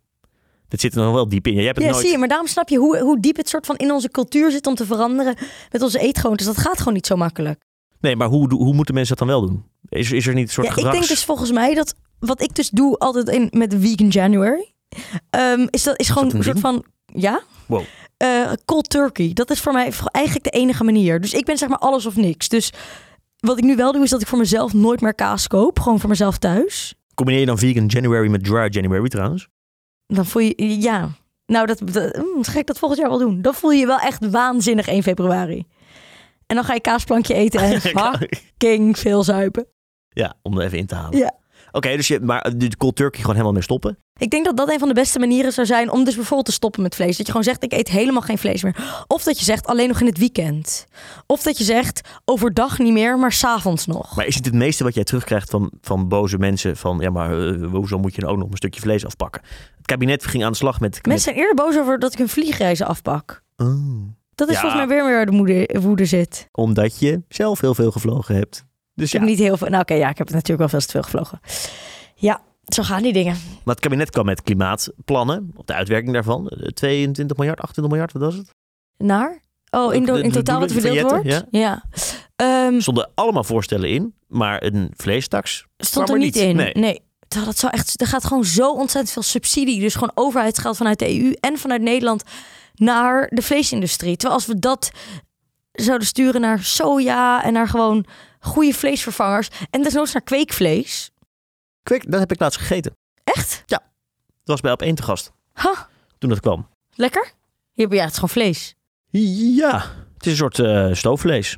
Dat 0.68 0.80
zit 0.80 0.94
er 0.94 1.02
nog 1.04 1.14
wel 1.14 1.28
diep 1.28 1.46
in. 1.46 1.54
Jij 1.54 1.64
hebt 1.64 1.76
het 1.76 1.84
Ja, 1.86 1.90
nooit... 1.92 2.02
zie 2.02 2.12
je, 2.12 2.18
maar 2.18 2.28
daarom 2.28 2.46
snap 2.46 2.68
je 2.68 2.76
hoe, 2.78 2.98
hoe 2.98 3.20
diep 3.20 3.36
het 3.36 3.48
soort 3.48 3.66
van 3.66 3.76
in 3.76 3.90
onze 3.92 4.10
cultuur 4.10 4.50
zit 4.50 4.66
om 4.66 4.74
te 4.74 4.86
veranderen 4.86 5.36
met 5.70 5.82
onze 5.82 5.98
eetgewoontes. 5.98 6.46
Dat 6.46 6.56
gaat 6.58 6.78
gewoon 6.78 6.94
niet 6.94 7.06
zo 7.06 7.16
makkelijk. 7.16 7.64
Nee, 8.06 8.16
maar 8.16 8.28
hoe, 8.28 8.54
hoe 8.54 8.74
moeten 8.74 8.94
mensen 8.94 9.16
dat 9.16 9.28
dan 9.28 9.36
wel 9.38 9.46
doen? 9.46 9.64
Is, 9.88 10.10
is 10.10 10.26
er 10.26 10.34
niet 10.34 10.46
een 10.46 10.52
soort 10.52 10.66
Ja, 10.66 10.76
ik 10.76 10.92
denk 10.92 11.08
dus 11.08 11.24
volgens 11.24 11.52
mij 11.52 11.74
dat 11.74 11.94
wat 12.18 12.42
ik 12.42 12.54
dus 12.54 12.70
doe 12.70 12.98
altijd 12.98 13.28
in, 13.28 13.48
met 13.50 13.70
de 13.70 13.80
Vegan 13.80 14.08
January, 14.08 14.72
ehm, 15.30 15.66
is 15.70 15.82
dat 15.82 16.00
is 16.00 16.08
gewoon 16.08 16.24
dat 16.28 16.36
een 16.36 16.42
soort 16.42 16.60
van, 16.60 16.84
ja? 17.06 17.42
Wow. 17.66 17.82
Eh, 18.16 18.52
cold 18.64 18.90
turkey. 18.90 19.30
Dat 19.32 19.50
is 19.50 19.60
voor 19.60 19.72
mij 19.72 19.92
eigenlijk 20.10 20.44
de 20.44 20.58
enige 20.58 20.84
manier. 20.84 21.20
Dus 21.20 21.32
ik 21.32 21.44
ben 21.44 21.58
zeg 21.58 21.68
maar 21.68 21.78
alles 21.78 22.06
of 22.06 22.16
niks. 22.16 22.48
Dus 22.48 22.72
wat 23.38 23.58
ik 23.58 23.64
nu 23.64 23.76
wel 23.76 23.92
doe 23.92 24.02
is 24.02 24.10
dat 24.10 24.20
ik 24.20 24.26
voor 24.26 24.38
mezelf 24.38 24.72
nooit 24.72 25.00
meer 25.00 25.14
kaas 25.14 25.46
koop. 25.46 25.80
Gewoon 25.80 26.00
voor 26.00 26.08
mezelf 26.08 26.38
thuis. 26.38 26.94
Combineer 27.14 27.40
je 27.40 27.46
dan 27.46 27.58
vegan 27.58 27.86
January 27.86 28.28
met 28.28 28.44
dry 28.44 28.68
January 28.70 29.08
trouwens? 29.08 29.48
Dan 30.06 30.26
voel 30.26 30.42
je, 30.42 30.80
ja. 30.80 31.10
Nou, 31.46 31.66
dat, 31.66 31.80
dat, 31.92 32.16
mm, 32.16 32.44
ga 32.44 32.58
ik 32.58 32.66
dat 32.66 32.78
volgend 32.78 33.00
jaar 33.00 33.10
wel 33.10 33.18
doen. 33.18 33.42
Dan 33.42 33.54
voel 33.54 33.70
je 33.70 33.78
je 33.78 33.86
wel 33.86 33.98
echt 33.98 34.30
waanzinnig 34.30 34.88
1 34.88 35.02
februari. 35.02 35.66
En 36.46 36.56
dan 36.56 36.64
ga 36.64 36.74
je 36.74 36.80
kaasplankje 36.80 37.34
eten 37.34 37.60
en 37.60 37.80
fucking 38.56 38.98
veel 38.98 39.22
zuipen. 39.22 39.66
ja, 40.08 40.34
om 40.42 40.58
er 40.58 40.64
even 40.64 40.78
in 40.78 40.86
te 40.86 40.94
halen. 40.94 41.18
Ja. 41.18 41.32
Oké, 41.72 41.96
dus 41.96 42.08
je, 42.08 42.20
maar 42.20 42.52
de 42.56 42.76
cold 42.76 42.96
turkey 42.96 43.18
gewoon 43.20 43.32
helemaal 43.34 43.54
mee 43.54 43.62
stoppen. 43.62 43.98
Ik 44.18 44.30
denk 44.30 44.44
dat 44.44 44.56
dat 44.56 44.70
een 44.70 44.78
van 44.78 44.88
de 44.88 44.94
beste 44.94 45.18
manieren 45.18 45.52
zou 45.52 45.66
zijn 45.66 45.90
om 45.90 46.04
dus 46.04 46.14
bijvoorbeeld 46.14 46.46
te 46.46 46.52
stoppen 46.52 46.82
met 46.82 46.94
vlees. 46.94 47.08
Dat 47.16 47.18
je 47.26 47.32
gewoon 47.32 47.42
zegt, 47.42 47.64
ik 47.64 47.72
eet 47.72 47.88
helemaal 47.88 48.22
geen 48.22 48.38
vlees 48.38 48.62
meer. 48.62 49.04
Of 49.06 49.22
dat 49.22 49.38
je 49.38 49.44
zegt, 49.44 49.66
alleen 49.66 49.88
nog 49.88 50.00
in 50.00 50.06
het 50.06 50.18
weekend. 50.18 50.86
Of 51.26 51.42
dat 51.42 51.58
je 51.58 51.64
zegt, 51.64 52.08
overdag 52.24 52.78
niet 52.78 52.92
meer, 52.92 53.18
maar 53.18 53.32
s'avonds 53.32 53.86
nog. 53.86 54.16
Maar 54.16 54.26
is 54.26 54.34
het 54.34 54.44
het 54.44 54.54
meeste 54.54 54.84
wat 54.84 54.94
jij 54.94 55.04
terugkrijgt 55.04 55.50
van, 55.50 55.70
van 55.80 56.08
boze 56.08 56.38
mensen? 56.38 56.76
Van 56.76 56.98
ja, 56.98 57.10
maar 57.10 57.46
eh, 57.48 57.70
hoezo 57.70 57.98
moet 57.98 58.14
je 58.14 58.20
dan 58.20 58.30
ook 58.30 58.38
nog 58.38 58.50
een 58.50 58.56
stukje 58.56 58.80
vlees 58.80 59.04
afpakken? 59.06 59.42
Het 59.76 59.86
kabinet 59.86 60.26
ging 60.26 60.44
aan 60.44 60.50
de 60.52 60.56
slag 60.58 60.80
met. 60.80 60.94
met- 60.94 61.06
Mensen 61.06 61.32
zijn 61.32 61.36
eerder 61.46 61.64
boos 61.64 61.78
over 61.78 61.98
dat 61.98 62.12
ik 62.12 62.18
een 62.18 62.28
vliegreizen 62.28 62.86
afpak. 62.86 63.42
Oh. 63.56 64.14
Dat 64.36 64.48
is 64.48 64.54
Ja. 64.54 64.60
volgens 64.60 64.86
mij 64.86 64.96
weer 64.96 65.04
waar 65.12 65.26
de 65.26 65.32
moede, 65.32 65.78
woede 65.80 66.04
zit. 66.04 66.48
Omdat 66.52 66.98
je 66.98 67.22
zelf 67.28 67.60
heel 67.60 67.74
veel 67.74 67.90
gevlogen 67.90 68.34
hebt. 68.34 68.64
Dus 68.94 69.06
Ik 69.06 69.12
ja, 69.12 69.18
heb 69.18 69.28
niet 69.28 69.38
heel 69.38 69.56
veel. 69.56 69.68
Nou, 69.68 69.80
oké, 69.82 69.94
ja, 69.94 70.08
ik 70.08 70.18
heb 70.18 70.30
natuurlijk 70.30 70.58
wel 70.58 70.68
veel 70.68 70.80
te 70.80 70.88
veel 70.90 71.02
gevlogen. 71.02 71.40
Ja, 72.14 72.40
zo 72.64 72.82
gaan 72.82 73.02
die 73.02 73.12
dingen. 73.12 73.32
maar 73.64 73.74
het 73.74 73.80
kabinet 73.80 74.10
kwam 74.10 74.24
met 74.24 74.42
klimaatplannen. 74.42 75.50
Op 75.56 75.66
de 75.66 75.74
uitwerking 75.74 76.12
daarvan. 76.12 76.48
Eh, 76.48 76.66
22 76.68 77.36
miljard, 77.36 77.60
28 77.60 77.88
miljard, 77.92 78.12
wat 78.12 78.22
was 78.22 78.34
het? 78.34 78.54
Naar? 78.96 79.40
Oh, 79.70 79.94
in, 79.94 80.06
in 80.06 80.30
totaal 80.32 80.60
wat 80.60 80.72
verdeeld 80.72 81.10
wordt? 81.10 81.44
Ja. 81.50 81.84
Ehm, 82.36 82.74
Er 82.74 82.82
stonden 82.82 83.10
allemaal 83.14 83.44
voorstellen 83.44 83.88
in. 83.90 84.14
Maar 84.28 84.62
een 84.62 84.90
vleestaks 84.96 85.66
stond 85.76 86.08
er 86.08 86.14
er 86.14 86.20
niet 86.20 86.34
niet. 86.34 86.44
in. 86.44 86.56
Nee. 86.56 86.72
Nee. 86.74 87.00
Terwijl 87.28 87.50
Dat 87.50 87.58
zou 87.60 87.72
echt, 87.72 88.00
er 88.00 88.06
gaat 88.06 88.24
gewoon 88.24 88.44
zo 88.44 88.70
ontzettend 88.72 89.10
veel 89.12 89.22
subsidie. 89.22 89.80
Dus 89.80 89.94
gewoon 89.94 90.12
overheidsgeld 90.14 90.76
vanuit 90.76 90.98
de 90.98 91.20
EU 91.20 91.32
en 91.40 91.58
vanuit 91.58 91.82
Nederland 91.82 92.22
naar 92.76 93.28
de 93.28 93.42
vleesindustrie. 93.42 94.16
Terwijl 94.16 94.38
als 94.40 94.46
we 94.48 94.58
dat 94.58 94.90
zouden 95.72 96.06
sturen 96.06 96.40
naar 96.40 96.62
soja 96.64 97.42
en 97.44 97.52
naar 97.52 97.68
gewoon 97.68 98.06
goede 98.40 98.72
vleesvervangers. 98.74 99.48
En 99.70 99.82
desnoods 99.82 100.12
naar 100.12 100.22
kweekvlees. 100.22 101.10
Kwik, 101.82 102.10
dat 102.10 102.20
heb 102.20 102.32
ik 102.32 102.40
laatst 102.40 102.58
gegeten. 102.58 102.96
Echt? 103.24 103.62
Dat 103.66 103.80
was 104.44 104.60
bij 104.60 104.72
op 104.72 104.82
één 104.82 104.94
te 104.94 105.02
gast. 105.02 105.32
Ha, 105.52 105.88
Toen 106.18 106.28
dat 106.30 106.40
kwam. 106.40 106.68
lekker? 106.94 107.32
Ja, 107.72 107.86
ja, 107.90 108.00
het 108.00 108.08
is 108.10 108.14
gewoon 108.14 108.28
vlees. 108.30 108.74
Ja, 109.56 109.78
het 110.14 110.26
is 110.26 110.30
een 110.32 110.36
soort 110.36 110.58
eh, 110.58 110.88
stoofvlees. 110.92 111.56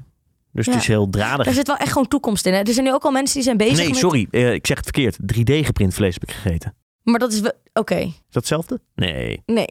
Dus 0.52 0.66
Ja. 0.66 0.72
het 0.72 0.80
is 0.80 0.86
heel 0.86 1.08
dradig. 1.10 1.44
Daar 1.44 1.54
zit 1.54 1.66
wel 1.66 1.76
echt 1.76 1.92
gewoon 1.92 2.08
toekomst 2.08 2.46
in. 2.46 2.52
Hè? 2.52 2.58
Er 2.60 2.72
zijn 2.72 2.84
nu 2.84 2.92
ook 2.92 3.04
al 3.04 3.10
mensen 3.10 3.34
die 3.34 3.42
zijn 3.44 3.56
bezig 3.56 3.76
Nee, 3.76 3.88
met... 3.88 3.96
sorry. 3.96 4.26
eh, 4.30 4.52
ik 4.52 4.66
zeg 4.66 4.76
het 4.76 4.84
verkeerd. 4.84 5.16
3D-geprint 5.36 5.94
vlees 5.94 6.14
heb 6.14 6.22
ik 6.22 6.30
gegeten. 6.34 6.74
Maar 7.02 7.18
dat 7.18 7.32
is 7.32 7.40
wel... 7.40 7.52
Oké, 7.72 7.94
Is 7.96 8.12
dat 8.12 8.34
hetzelfde? 8.34 8.80
Nee. 8.94 9.42
nee. 9.46 9.66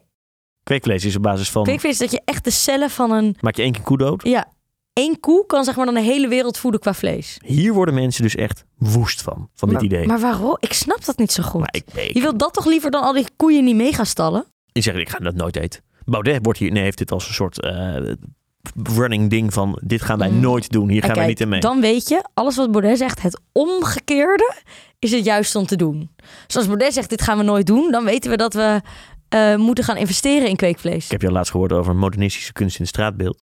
Kweekvlees 0.68 1.06
is 1.06 1.16
op 1.16 1.22
basis 1.22 1.50
van... 1.50 1.64
Kweekvlees 1.64 1.92
is 1.94 1.98
dat 2.00 2.12
je 2.12 2.22
echt 2.26 2.44
de 2.44 2.50
cellen 2.52 2.90
van 2.90 3.12
een... 3.12 3.36
Maak 3.40 3.56
je 3.56 3.62
één 3.62 3.72
keer 3.72 3.82
koe 3.84 3.98
dood. 3.98 4.24
Ja, 4.24 4.46
één 4.94 5.20
koe 5.20 5.46
kan 5.46 5.64
zeg 5.64 5.76
maar 5.76 5.86
dan 5.86 5.94
de 5.94 6.02
hele 6.02 6.28
wereld 6.28 6.58
voeden 6.58 6.80
qua 6.80 6.94
vlees. 6.94 7.38
Hier 7.46 7.74
worden 7.74 7.94
mensen 7.94 8.24
dus 8.24 8.36
echt 8.36 8.66
woest 8.78 9.22
van. 9.22 9.50
Van 9.56 9.70
dit 9.70 9.82
idee. 9.82 10.08
Maar 10.08 10.20
waarom? 10.20 10.58
Ik 10.60 10.74
snap 10.74 11.06
dat 11.06 11.18
niet 11.18 11.32
zo 11.32 11.44
goed. 11.44 11.60
Maar 11.60 11.70
ik, 11.76 11.84
ik, 11.94 12.14
Je 12.14 12.22
wilt 12.22 12.40
dat 12.40 12.54
toch 12.54 12.66
liever 12.66 12.92
dan 12.92 13.02
al 13.04 13.14
die 13.14 13.26
koeien 13.36 13.60
in 13.60 13.66
die 13.66 13.76
megastallen? 13.76 14.46
ik 14.72 14.84
zeg, 14.84 14.96
ik 14.96 15.10
ga 15.10 15.18
dat 15.18 15.36
nooit 15.36 15.56
eten. 15.56 15.82
Baudet 16.06 16.40
wordt 16.42 16.60
hier, 16.60 16.72
nee, 16.72 16.84
heeft 16.84 16.98
dit 16.98 17.12
als 17.12 17.28
een 17.28 17.34
soort 17.34 17.62
eh, 17.62 17.96
running 18.96 19.30
ding 19.30 19.54
van... 19.54 19.80
Dit 19.84 20.02
gaan 20.02 20.18
wij 20.20 20.30
Mm. 20.30 20.40
nooit 20.40 20.72
doen. 20.72 20.90
Hier 20.90 21.02
En 21.02 21.08
gaan 21.08 21.16
wij 21.16 21.26
kijk, 21.26 21.28
niet 21.28 21.40
in 21.40 21.50
mee. 21.50 21.60
Dan 21.60 21.82
weet 21.82 22.08
je, 22.10 22.24
alles 22.34 22.56
wat 22.56 22.72
Baudet 22.72 22.98
zegt, 22.98 23.22
het 23.22 23.40
omgekeerde 23.52 24.54
is 25.00 25.12
het 25.12 25.26
juist 25.26 25.56
om 25.56 25.66
te 25.66 25.76
doen. 25.76 26.10
Dus 26.46 26.56
als 26.58 26.66
Baudet 26.68 26.94
zegt, 26.94 27.10
dit 27.10 27.22
gaan 27.22 27.38
we 27.38 27.44
nooit 27.44 27.66
doen, 27.68 27.92
dan 27.92 28.06
weten 28.06 28.30
we 28.32 28.38
dat 28.38 28.54
we 28.54 28.82
eh, 29.30 29.56
moeten 29.56 29.84
gaan 29.84 29.98
investeren 29.98 30.50
in 30.50 30.56
kweekvlees. 30.56 31.06
Ik 31.06 31.12
heb 31.12 31.22
je 31.22 31.28
al 31.28 31.34
laatst 31.34 31.52
gehoord 31.52 31.72
over 31.72 31.96
modernistische 31.96 32.54
kunst 32.54 32.76
in 32.76 32.82
het 32.82 32.94
straatbeeld. 32.94 33.46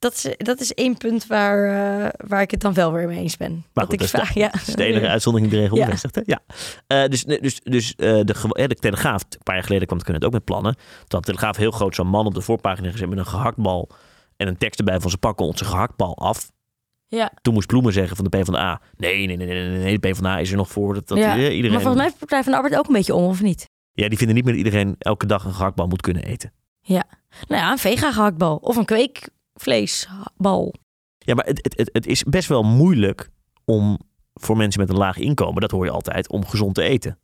Dat 0.00 0.12
is, 0.14 0.34
dat 0.36 0.60
is 0.60 0.74
één 0.74 0.96
punt 0.96 1.26
waar, 1.26 1.64
eh, 1.64 2.08
waar 2.28 2.42
ik 2.42 2.50
het 2.50 2.60
dan 2.60 2.74
wel 2.74 2.92
weer 2.92 3.06
mee 3.06 3.18
eens 3.18 3.36
ben. 3.36 3.52
Maar 3.52 3.64
dat 3.72 3.84
goed, 3.84 3.92
ik 3.92 3.98
dat 4.00 4.08
vraag, 4.08 4.34
ja. 4.34 4.48
Dat 4.48 4.66
is 4.66 4.74
de 4.74 4.84
enige 4.84 5.08
uitzondering 5.08 5.50
die 5.50 5.58
de 5.58 5.64
regel 5.64 5.78
Ja. 5.78 5.84
bevestigt. 5.84 6.20
Ja. 6.24 6.40
Eh, 6.86 7.08
dus 7.08 7.24
dus, 7.24 7.60
dus 7.60 7.94
eh, 7.94 8.20
de, 8.24 8.64
de 8.66 8.74
Telegraaf, 8.74 9.22
een 9.22 9.38
paar 9.42 9.54
jaar 9.54 9.64
geleden 9.64 9.86
kwam 9.86 10.00
het 10.04 10.24
ook 10.24 10.32
met 10.32 10.44
plannen. 10.44 10.76
Had 10.98 11.10
de 11.10 11.20
Telegraaf 11.20 11.56
heel 11.56 11.70
groot 11.70 11.94
zo'n 11.94 12.06
man 12.06 12.26
op 12.26 12.34
de 12.34 12.40
voorpagina 12.40 12.90
gezet 12.90 13.08
met 13.08 13.18
een 13.18 13.26
gehaktbal. 13.26 13.88
En 14.36 14.48
een 14.48 14.56
tekst 14.58 14.78
erbij 14.78 15.00
van 15.00 15.10
ze 15.10 15.18
pakken 15.18 15.46
onze 15.46 15.64
gehaktbal 15.64 16.16
af. 16.16 16.50
Ja. 17.06 17.32
Toen 17.42 17.54
moest 17.54 17.66
Bloemen 17.66 17.92
zeggen 17.92 18.16
van 18.16 18.24
de 18.24 18.38
PvdA. 18.38 18.80
Nee, 18.96 19.26
nee, 19.26 19.36
nee, 19.36 19.46
nee, 19.46 19.68
nee, 19.68 19.78
nee 19.78 19.98
de 19.98 20.10
PvdA 20.10 20.38
is 20.38 20.50
er 20.50 20.56
nog 20.56 20.68
voor. 20.68 20.94
Dat, 20.94 21.08
dat, 21.08 21.18
Ja, 21.18 21.34
iedereen... 21.34 21.60
Maar 21.60 21.70
volgens 21.70 21.94
mij 21.94 22.04
heeft 22.04 22.20
de 22.20 22.26
Partij 22.26 22.42
van 22.42 22.52
de 22.52 22.58
Arbeid 22.58 22.76
ook 22.76 22.86
een 22.86 22.92
beetje 22.92 23.14
om, 23.14 23.24
of 23.24 23.42
niet? 23.42 23.68
Ja, 23.92 24.08
die 24.08 24.18
vinden 24.18 24.36
niet 24.36 24.44
meer 24.44 24.54
dat 24.54 24.64
iedereen 24.64 24.94
elke 24.98 25.26
dag 25.26 25.44
een 25.44 25.54
gehaktbal 25.54 25.86
moet 25.86 26.00
kunnen 26.00 26.24
eten. 26.24 26.52
Nou 27.48 27.62
ja, 27.62 27.70
een 27.70 27.78
vega 27.78 28.12
gehaktbal 28.12 28.56
of 28.56 28.76
een 28.76 28.84
kweekvleesbal. 28.84 30.74
Ja, 31.18 31.34
maar 31.34 31.44
het, 31.46 31.74
het, 31.76 31.90
het 31.92 32.06
is 32.06 32.24
best 32.24 32.48
wel 32.48 32.62
moeilijk 32.62 33.30
om 33.64 33.98
voor 34.34 34.56
mensen 34.56 34.80
met 34.80 34.90
een 34.90 34.96
laag 34.96 35.16
inkomen, 35.16 35.60
dat 35.60 35.70
hoor 35.70 35.84
je 35.84 35.90
altijd, 35.90 36.28
om 36.28 36.46
gezond 36.46 36.74
te 36.74 36.82
eten. 36.82 37.18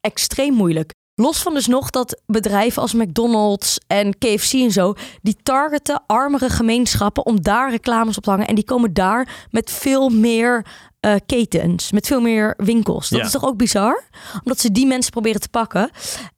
Extreem 0.00 0.54
moeilijk. 0.54 0.94
Los 1.14 1.42
van 1.42 1.54
dus 1.54 1.66
nog 1.66 1.90
dat 1.90 2.22
bedrijven 2.26 2.82
als 2.82 2.92
McDonald's 2.92 3.78
en 3.86 4.18
KFC 4.18 4.52
en 4.52 4.70
zo, 4.72 4.94
die 5.22 5.36
targeten 5.42 6.02
armere 6.06 6.48
gemeenschappen 6.48 7.26
om 7.26 7.42
daar 7.42 7.70
reclames 7.70 8.16
op 8.16 8.22
te 8.22 8.30
hangen. 8.30 8.46
En 8.46 8.54
die 8.54 8.64
komen 8.64 8.92
daar 8.92 9.46
met 9.50 9.70
veel 9.70 10.08
meer 10.08 10.66
eh, 11.00 11.14
ketens, 11.26 11.92
met 11.92 12.06
veel 12.06 12.20
meer 12.20 12.54
winkels. 12.56 13.08
Dat 13.08 13.18
Ja. 13.18 13.24
is 13.24 13.30
toch 13.32 13.44
ook 13.44 13.56
bizar? 13.56 14.02
Omdat 14.42 14.58
ze 14.58 14.72
die 14.72 14.86
mensen 14.86 15.10
proberen 15.12 15.40
te 15.40 15.48
pakken. 15.48 15.90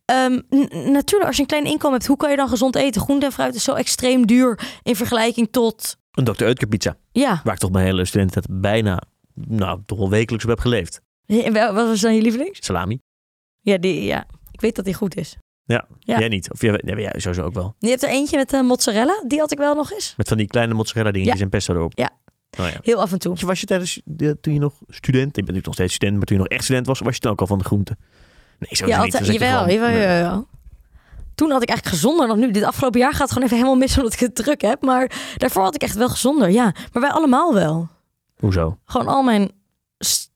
Ehm, 0.05 0.41
natuurlijk, 0.93 1.25
als 1.25 1.37
je 1.37 1.43
een 1.43 1.49
klein 1.49 1.65
inkomen 1.65 1.93
hebt, 1.93 2.07
hoe 2.07 2.17
kan 2.17 2.31
je 2.31 2.37
dan 2.37 2.49
gezond 2.49 2.77
eten? 2.77 3.01
Groente 3.01 3.27
en 3.27 3.33
fruit 3.33 3.55
is 3.55 3.65
zo 3.65 3.73
extreem 3.75 4.27
duur 4.27 4.61
in 4.83 4.97
vergelijking 4.97 5.49
tot... 5.51 5.97
Een 6.13 6.25
Dr. 6.25 6.45
Uitker 6.45 6.69
pizza, 6.69 6.97
Ja, 7.13 7.41
waar 7.45 7.55
ik 7.55 7.61
toch 7.61 7.71
mijn 7.71 7.85
hele 7.85 8.05
studententijd 8.05 8.61
bijna, 8.61 9.03
nou, 9.35 9.81
toch 9.87 9.99
wel 9.99 10.11
wekelijks 10.11 10.45
op 10.45 10.51
heb 10.51 10.61
geleefd. 10.61 11.01
En 11.27 11.53
wel- 11.53 11.73
wat 11.75 11.87
was 11.87 12.01
dan 12.01 12.15
je 12.15 12.23
lievelings? 12.23 12.65
Salami. 12.65 12.99
Ja, 13.61 13.79
die, 13.79 14.03
ja. 14.05 14.27
Ik 14.55 14.61
weet 14.61 14.77
dat 14.77 14.85
die 14.85 14.95
goed 14.95 15.17
is. 15.17 15.37
Ja. 15.65 15.87
Jij 15.99 16.29
niet. 16.29 16.53
Of 16.53 16.61
jij, 16.61 16.81
nee, 16.85 17.01
jij 17.01 17.13
sowieso 17.17 17.43
ook 17.45 17.55
wel. 17.55 17.75
Je 17.79 17.89
hebt 17.89 18.03
er 18.03 18.09
eentje 18.09 18.37
met 18.37 18.53
eh, 18.53 18.61
mozzarella, 18.61 19.23
die 19.27 19.39
had 19.39 19.53
ik 19.53 19.59
wel 19.59 19.75
nog 19.75 19.93
eens. 19.93 20.15
Met 20.17 20.29
van 20.29 20.37
die 20.37 20.47
kleine 20.47 20.75
mozzarella 20.75 21.11
dingetjes 21.11 21.39
Ja. 21.39 21.45
en 21.45 21.51
pesto 21.51 21.75
erop. 21.75 21.93
Ja. 21.99 22.11
Oh, 22.61 22.67
ja. 22.69 22.79
Heel 22.83 23.01
af 23.01 23.13
en 23.13 23.19
toe. 23.19 23.31
Was 23.31 23.41
je, 23.41 23.47
was 23.47 23.61
je 23.61 23.67
tijdens, 23.67 24.01
de, 24.05 24.41
toen 24.41 24.53
je 24.53 24.59
nog 24.61 24.75
student, 24.89 25.27
ik 25.27 25.33
ben 25.33 25.55
natuurlijk 25.55 25.67
nog 25.67 25.75
steeds 25.75 25.95
student, 25.95 26.17
maar 26.17 26.27
toen 26.27 26.37
je 26.37 26.43
nog 26.43 26.53
echt 26.53 26.65
student 26.65 26.87
was, 26.87 26.99
was 27.01 27.15
je 27.15 27.21
dan 27.21 27.33
ook 27.33 27.41
al 27.41 27.47
van 27.47 27.59
de 27.59 27.65
groente? 27.65 27.97
Nee, 28.59 28.71
zo 28.77 28.87
Ja, 28.87 29.03
niet. 29.05 29.15
Altijd, 29.15 29.33
jawel, 29.33 29.69
jawel, 29.71 29.91
jawel. 29.91 30.47
Toen 31.35 31.51
had 31.51 31.63
ik 31.63 31.69
eigenlijk 31.69 31.97
gezonder 31.99 32.27
dan 32.27 32.39
nu. 32.39 32.51
Dit 32.51 32.63
afgelopen 32.63 33.01
jaar 33.01 33.11
gaat 33.13 33.21
het 33.21 33.29
gewoon 33.29 33.45
even 33.45 33.57
helemaal 33.57 33.79
mis 33.79 33.97
omdat 33.97 34.13
ik 34.13 34.19
het 34.19 34.35
druk 34.35 34.61
heb. 34.61 34.83
Maar 34.83 35.35
daarvoor 35.37 35.63
had 35.63 35.75
ik 35.75 35.83
echt 35.83 35.97
wel 35.97 36.09
gezonder, 36.09 36.51
ja. 36.51 36.75
Maar 36.93 37.03
wij 37.03 37.11
allemaal 37.11 37.55
wel. 37.55 37.89
Hoezo? 38.37 38.79
Gewoon 38.85 39.07
al 39.09 39.23
mijn 39.23 39.51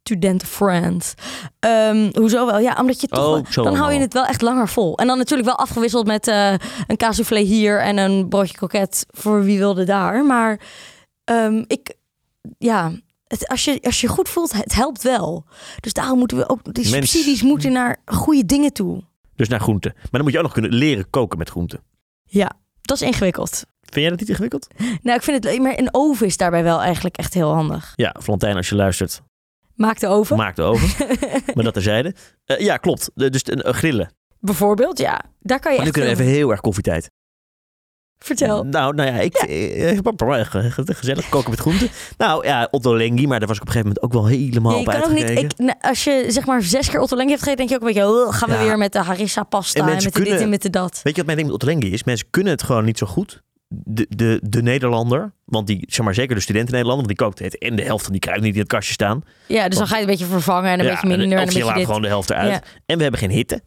studentenfriends. 0.09 1.15
Ehm 1.59 2.11
hoezo 2.13 2.47
wel? 2.47 2.59
Ja, 2.59 2.77
omdat 2.81 3.01
je 3.01 3.07
toch... 3.07 3.39
Oh, 3.39 3.47
zo 3.51 3.63
dan 3.63 3.75
hou 3.75 3.93
je 3.93 4.01
het 4.01 4.13
wel 4.13 4.25
echt 4.25 4.43
langer 4.43 4.69
vol. 4.69 4.99
En 4.99 5.07
dan 5.07 5.19
natuurlijk 5.19 5.49
wel 5.49 5.59
afgewisseld 5.59 6.07
met 6.07 6.29
eh, 6.29 6.55
een 6.87 6.97
kaassoufflé 6.97 7.41
hier 7.41 7.81
en 7.81 7.97
een 7.97 8.29
broodje 8.29 8.57
kroket 8.57 9.07
voor 9.11 9.45
wie 9.45 9.59
wilde 9.59 9.85
daar. 9.85 10.25
Maar 10.25 10.61
ehm, 11.25 11.65
ik... 11.67 11.97
Ja, 12.59 12.93
het, 13.27 13.49
als, 13.49 13.65
je, 13.65 13.79
als 13.83 14.01
je 14.01 14.09
goed 14.09 14.29
voelt, 14.29 14.53
het 14.53 14.75
helpt 14.75 15.03
wel. 15.03 15.45
Dus 15.81 15.93
daarom 15.93 16.19
moeten 16.19 16.37
we 16.37 16.49
ook... 16.49 16.75
Die 16.75 16.91
Mens- 16.91 17.11
subsidies 17.11 17.43
moeten 17.43 17.73
naar 17.73 17.97
goede 18.05 18.45
dingen 18.45 18.73
toe. 18.73 19.03
Dus 19.37 19.49
naar 19.49 19.61
groente. 19.61 19.93
Maar 19.95 20.09
dan 20.11 20.23
moet 20.23 20.33
je 20.33 20.39
ook 20.39 20.45
nog 20.45 20.53
kunnen 20.53 20.73
leren 20.73 21.11
koken 21.11 21.39
met 21.39 21.51
groente. 21.51 21.81
Dat 22.83 23.01
is 23.01 23.07
ingewikkeld. 23.07 23.65
Vind 23.81 24.01
jij 24.01 24.09
dat 24.09 24.19
niet 24.19 24.29
ingewikkeld? 24.29 24.67
Nou, 25.03 25.17
ik 25.17 25.23
vind 25.23 25.45
het... 25.45 25.59
Maar 25.59 25.79
een 25.79 25.89
oven 25.93 26.27
is 26.27 26.37
daarbij 26.37 26.63
wel 26.63 26.81
eigenlijk 26.83 27.17
echt 27.17 27.35
heel 27.35 27.55
handig. 27.55 27.93
Ja, 27.97 28.17
Flantijn, 28.23 28.57
als 28.57 28.69
je 28.69 28.75
luistert, 28.75 29.23
Maak 29.79 30.01
de 30.01 30.07
oven. 30.07 30.37
maak 30.37 30.57
de 30.57 30.63
oven. 30.63 31.07
maar 31.55 31.65
dat 31.65 31.73
terzijde. 31.73 32.15
Uh, 32.47 32.59
ja, 32.59 32.77
klopt. 32.77 33.11
Dus 33.15 33.43
een, 33.45 33.69
een 33.69 33.75
grillen. 33.75 34.13
Bijvoorbeeld, 34.41 34.99
ja. 34.99 35.21
Daar 35.41 35.61
kan 35.61 35.71
je 35.71 35.77
Maar 35.77 35.87
nu 35.87 35.93
kunnen 35.93 36.17
we 36.17 36.23
even 36.23 36.33
heel 36.35 36.51
erg 36.51 36.61
koffietijd. 36.61 37.11
Vertel. 38.19 38.65
Nou, 38.65 38.95
nou 38.95 39.09
ja, 39.09 39.15
ik 39.15 39.35
eh, 39.35 39.91
eh, 39.91 39.99
gezellig 40.87 41.29
koken 41.29 41.51
met 41.51 41.61
groenten. 41.61 41.89
Nou 42.17 42.47
ja, 42.47 42.69
Otto 42.71 42.97
Lengi, 42.97 43.27
maar 43.27 43.39
daar 43.39 43.49
was 43.49 43.57
ik 43.57 43.63
op 43.63 43.69
een 43.69 43.75
gegeven 43.75 43.95
moment 43.97 44.03
ook 44.03 44.13
wel 44.13 44.27
helemaal 44.27 44.73
Ja, 44.73 44.79
op 44.79 44.85
je 44.85 44.93
kan 44.93 45.03
ook 45.03 45.17
niet, 45.17 45.31
ik, 45.31 45.59
nou, 45.59 45.79
als 45.81 46.05
je 46.05 46.25
zeg 46.29 46.47
maar 46.47 46.63
zes 46.63 46.89
keer 46.89 47.01
Otto 47.01 47.17
Lengi 47.17 47.31
hebt 47.31 47.43
gegeten, 47.43 47.67
denk 47.67 47.69
je 47.69 47.87
ook 47.87 47.97
een 47.97 48.03
beetje, 48.03 48.27
oh, 48.27 48.35
gaan 48.35 48.49
we 48.49 48.55
Ja. 48.55 48.63
weer 48.63 48.79
met 48.79 48.93
de 48.93 48.99
harissa 48.99 49.43
pasta 49.43 49.81
En 49.81 49.87
met 49.87 50.01
de 50.01 50.23
dit 50.23 50.41
en 50.41 50.49
met 50.49 50.63
de 50.63 50.71
dat. 50.71 51.01
Weet 51.03 51.17
je 51.17 51.25
wat 51.25 51.25
mijn 51.25 51.37
ding 51.37 51.49
met 51.51 51.57
Otto 51.57 51.67
Lengi 51.67 51.93
is? 51.93 52.05
Mensen 52.05 52.27
kunnen 52.31 52.53
het 52.53 52.63
gewoon 52.63 52.85
niet 52.85 52.99
zo 52.99 53.07
goed. 53.07 53.43
De, 53.71 54.07
de, 54.09 54.41
de 54.43 54.63
Nederlander, 54.63 55.33
want 55.45 55.67
die, 55.67 55.85
zeg 55.89 56.05
maar 56.05 56.15
zeker 56.15 56.35
de 56.35 56.41
studenten 56.41 56.73
Nederlander, 56.75 57.07
want 57.07 57.19
die 57.19 57.27
kookt 57.27 57.39
het 57.39 57.59
en 57.59 57.77
de 57.77 57.83
helft 57.83 58.03
van 58.03 58.13
die 58.13 58.21
kruiden 58.21 58.47
niet 58.47 58.55
in 58.55 58.61
het 58.61 58.71
kastje 58.71 58.93
staan. 58.93 59.23
Ja, 59.47 59.69
dus 59.69 59.79
dan 59.79 59.87
ga 59.87 59.95
je 59.97 60.01
het 60.01 60.11
een 60.11 60.17
beetje 60.19 60.33
vervangen 60.33 60.71
en 60.71 60.79
een 60.79 60.85
Ja, 60.85 60.91
beetje 60.91 61.07
minder 61.09 61.39
en, 61.39 61.45
of 61.49 61.51
een 61.55 61.59
je 61.59 61.65
laat 61.65 61.77
dit. 61.77 61.87
gewoon 61.87 62.03
de 62.03 62.09
helft 62.09 62.31
eruit. 62.31 62.51
Ja. 62.51 62.63
En 62.87 62.97
we 62.97 63.03
hebben 63.03 63.21
geen 63.21 63.31
hitte 63.31 63.63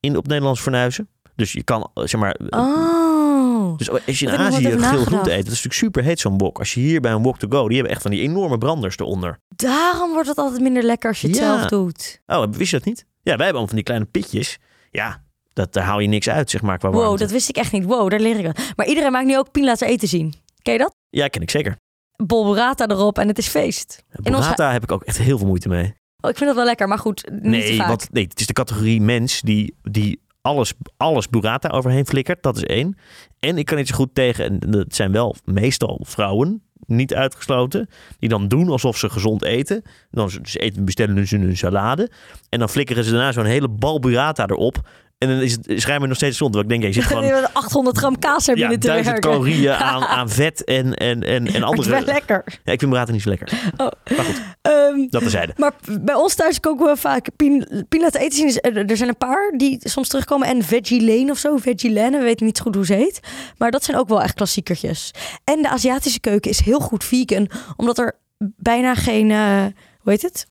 in, 0.00 0.16
op 0.16 0.26
Nederlands 0.26 0.60
fornuizen. 0.60 1.08
Dus 1.36 1.52
je 1.52 1.62
kan, 1.62 1.90
eh, 1.94 2.04
zeg 2.06 2.20
maar, 2.20 2.36
Oh. 2.50 3.76
Dus 3.76 3.90
als 3.90 4.18
je 4.18 4.26
in 4.26 4.32
Azië 4.36 4.70
geel 4.78 5.04
groente 5.04 5.30
eet, 5.30 5.44
dat 5.44 5.52
is 5.52 5.62
natuurlijk 5.62 5.74
super 5.74 6.02
heet 6.02 6.20
zo'n 6.20 6.38
wok. 6.38 6.58
Als 6.58 6.74
je 6.74 6.80
hier 6.80 7.00
bij 7.00 7.12
een 7.12 7.22
wok 7.22 7.38
to 7.38 7.48
go, 7.50 7.66
die 7.66 7.74
hebben 7.76 7.92
echt 7.92 8.02
van 8.02 8.10
die 8.10 8.20
enorme 8.20 8.58
branders 8.58 8.98
eronder. 8.98 9.38
Daarom 9.56 10.12
wordt 10.12 10.28
het 10.28 10.36
altijd 10.38 10.60
minder 10.60 10.82
lekker 10.82 11.08
als 11.08 11.20
je 11.20 11.26
het 11.28 11.36
Ja. 11.36 11.42
zelf 11.58 11.68
doet. 11.70 12.20
Oh, 12.26 12.44
wist 12.50 12.70
je 12.70 12.76
dat 12.76 12.86
niet? 12.86 12.98
Ja, 13.00 13.36
wij 13.36 13.44
hebben 13.46 13.46
allemaal 13.46 13.66
van 13.66 13.74
die 13.76 13.84
kleine 13.84 14.04
pitjes. 14.06 14.58
Ja, 14.90 15.22
dat, 15.52 15.72
daar 15.72 15.84
haal 15.84 15.98
je 16.00 16.08
niks 16.08 16.28
uit, 16.28 16.50
zeg 16.50 16.62
maar, 16.62 16.78
qua 16.78 16.90
Wow, 16.90 17.18
dat 17.18 17.30
wist 17.30 17.48
ik 17.48 17.56
echt 17.56 17.72
niet. 17.72 17.84
Wow, 17.84 18.10
daar 18.10 18.20
leer 18.20 18.36
ik 18.36 18.42
wel. 18.42 18.54
Maar 18.76 18.86
iedereen 18.86 19.12
maakt 19.12 19.26
nu 19.26 19.38
ook 19.38 19.50
pin 19.50 19.64
laten 19.64 19.86
eten 19.86 20.08
zien. 20.08 20.34
Ken 20.62 20.72
je 20.72 20.78
dat? 20.78 20.94
Ja, 21.10 21.28
ken 21.28 21.42
ik 21.42 21.50
zeker. 21.50 21.76
Bol 22.16 22.44
burrata 22.44 22.86
erop 22.86 23.18
en 23.18 23.28
het 23.28 23.38
is 23.38 23.48
feest. 23.48 24.04
In 24.22 24.34
ons 24.34 24.44
Burrata 24.44 24.72
heb 24.72 24.82
ik 24.82 24.92
ook 24.92 25.02
echt 25.02 25.18
heel 25.18 25.38
veel 25.38 25.46
moeite 25.46 25.68
mee. 25.68 25.94
Oh, 26.20 26.30
ik 26.30 26.36
vind 26.36 26.46
dat 26.48 26.54
wel 26.54 26.64
lekker, 26.64 26.88
maar 26.88 26.98
goed, 26.98 27.30
niet 27.30 27.42
Nee, 27.42 27.76
vaak. 27.76 27.88
want, 27.88 28.12
nee, 28.12 28.24
het 28.28 28.40
is 28.40 28.46
de 28.46 28.52
categorie 28.52 29.00
mens 29.00 29.40
die, 29.40 29.76
die 29.82 30.20
alles, 30.40 30.72
alles 30.96 31.28
burrata 31.28 31.68
overheen 31.68 32.06
flikkert. 32.06 32.42
Dat 32.42 32.56
is 32.56 32.64
één. 32.64 32.96
En 33.38 33.58
ik 33.58 33.66
kan 33.66 33.76
niet 33.76 33.88
zo 33.88 33.94
goed 33.94 34.14
tegen, 34.14 34.44
en 34.44 34.70
dat 34.70 34.94
zijn 34.94 35.12
wel 35.12 35.34
meestal 35.44 36.00
vrouwen, 36.04 36.62
niet 36.86 37.14
uitgesloten, 37.14 37.88
die 38.18 38.28
dan 38.28 38.48
doen 38.48 38.68
alsof 38.68 38.96
ze 38.98 39.10
gezond 39.10 39.42
eten. 39.44 39.82
Dan 40.10 40.30
ze 40.30 40.58
eten, 40.58 40.84
bestellen 40.84 41.26
ze 41.26 41.36
een 41.36 41.56
salade. 41.56 42.10
En 42.48 42.58
dan 42.58 42.68
flikkeren 42.68 43.04
ze 43.04 43.10
daarna 43.10 43.32
zo'n 43.32 43.44
hele 43.44 43.68
bal 43.68 43.98
burrata 43.98 44.46
erop. 44.46 44.88
En 45.22 45.28
dan 45.28 45.40
is 45.40 45.52
het 45.52 45.72
schijnbaar 45.80 46.08
nog 46.08 46.16
steeds 46.16 46.36
gezond. 46.36 46.54
Want 46.54 46.72
ik 46.72 46.80
denk, 46.80 46.94
je 46.94 47.00
zit 47.00 47.08
gewoon... 47.10 47.24
Je 47.26 47.32
hebt 47.32 47.54
800 47.54 47.98
gram 47.98 48.18
kaas 48.18 48.48
er 48.48 48.56
Ja, 48.58 48.68
binnen 48.68 49.04
te 49.04 49.16
calorieën 49.20 49.72
aan, 49.74 50.02
aan 50.18 50.28
vet 50.30 50.64
en, 50.64 50.94
en, 50.94 51.22
en, 51.22 51.24
en 51.24 51.42
Maar 51.42 51.52
het 51.52 51.54
is 51.56 51.62
andere... 51.62 51.90
wel 51.90 52.00
lekker. 52.04 52.44
Ja, 52.64 52.72
ik 52.72 52.78
vind 52.78 52.90
burrata 52.90 53.12
niet 53.12 53.22
zo 53.22 53.28
lekker. 53.28 53.52
Oh. 53.76 53.88
Maar 54.16 54.24
goed, 54.24 54.40
Ehm, 54.62 55.06
dat 55.10 55.22
terzijde. 55.22 55.52
Maar 55.56 55.72
bij 56.00 56.14
ons 56.14 56.34
thuis 56.34 56.60
koken 56.60 56.86
we 56.86 56.96
vaak 56.96 57.28
pin, 57.36 57.66
eten 57.90 58.32
zien. 58.32 58.46
Dus, 58.46 58.60
eh, 58.60 58.90
Er 58.90 58.96
zijn 58.96 59.08
een 59.08 59.16
paar 59.16 59.52
die 59.56 59.78
soms 59.82 60.08
terugkomen. 60.08 60.48
En 60.48 60.62
Veggie 60.62 61.04
Lane 61.04 61.30
of 61.30 61.38
zo. 61.38 61.56
Veggie 61.56 61.92
Lane. 61.92 62.18
We 62.18 62.24
weten 62.24 62.46
niet 62.46 62.60
goed 62.60 62.74
hoe 62.74 62.86
ze 62.86 62.94
heet. 62.94 63.20
Maar 63.58 63.70
dat 63.70 63.84
zijn 63.84 63.96
ook 63.96 64.08
wel 64.08 64.22
echt 64.22 64.34
klassiekertjes. 64.34 65.10
En 65.44 65.62
de 65.62 65.68
Aziatische 65.68 66.20
keuken 66.20 66.50
is 66.50 66.60
heel 66.60 66.80
goed 66.80 67.04
vegan. 67.04 67.48
Omdat 67.76 67.98
er 67.98 68.18
bijna 68.56 68.94
geen... 68.94 69.30
eh, 69.30 69.64
hoe 69.98 70.12
heet 70.12 70.22
het? 70.22 70.46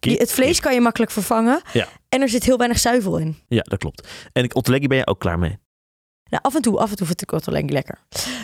Je- 0.00 0.16
het 0.16 0.32
vlees 0.32 0.60
kan 0.60 0.74
je 0.74 0.80
makkelijk 0.80 1.10
vervangen. 1.12 1.60
Ja. 1.72 1.86
En 2.08 2.20
er 2.20 2.28
zit 2.28 2.44
heel 2.44 2.56
weinig 2.58 2.78
zuivel 2.78 3.18
in. 3.18 3.36
Ja, 3.48 3.62
dat 3.62 3.78
klopt. 3.78 4.08
En 4.32 4.54
Ottolenghi 4.54 4.86
ben 4.88 4.98
je 4.98 5.06
ook 5.06 5.20
klaar 5.20 5.38
mee. 5.38 5.58
Nou, 6.30 6.42
af 6.42 6.54
en 6.54 6.62
toe, 6.62 6.78
af 6.78 6.90
en 6.90 6.96
toe 6.96 7.06
vind 7.06 7.22
ik 7.22 7.30
wel 7.30 7.64
lekker. 7.66 7.98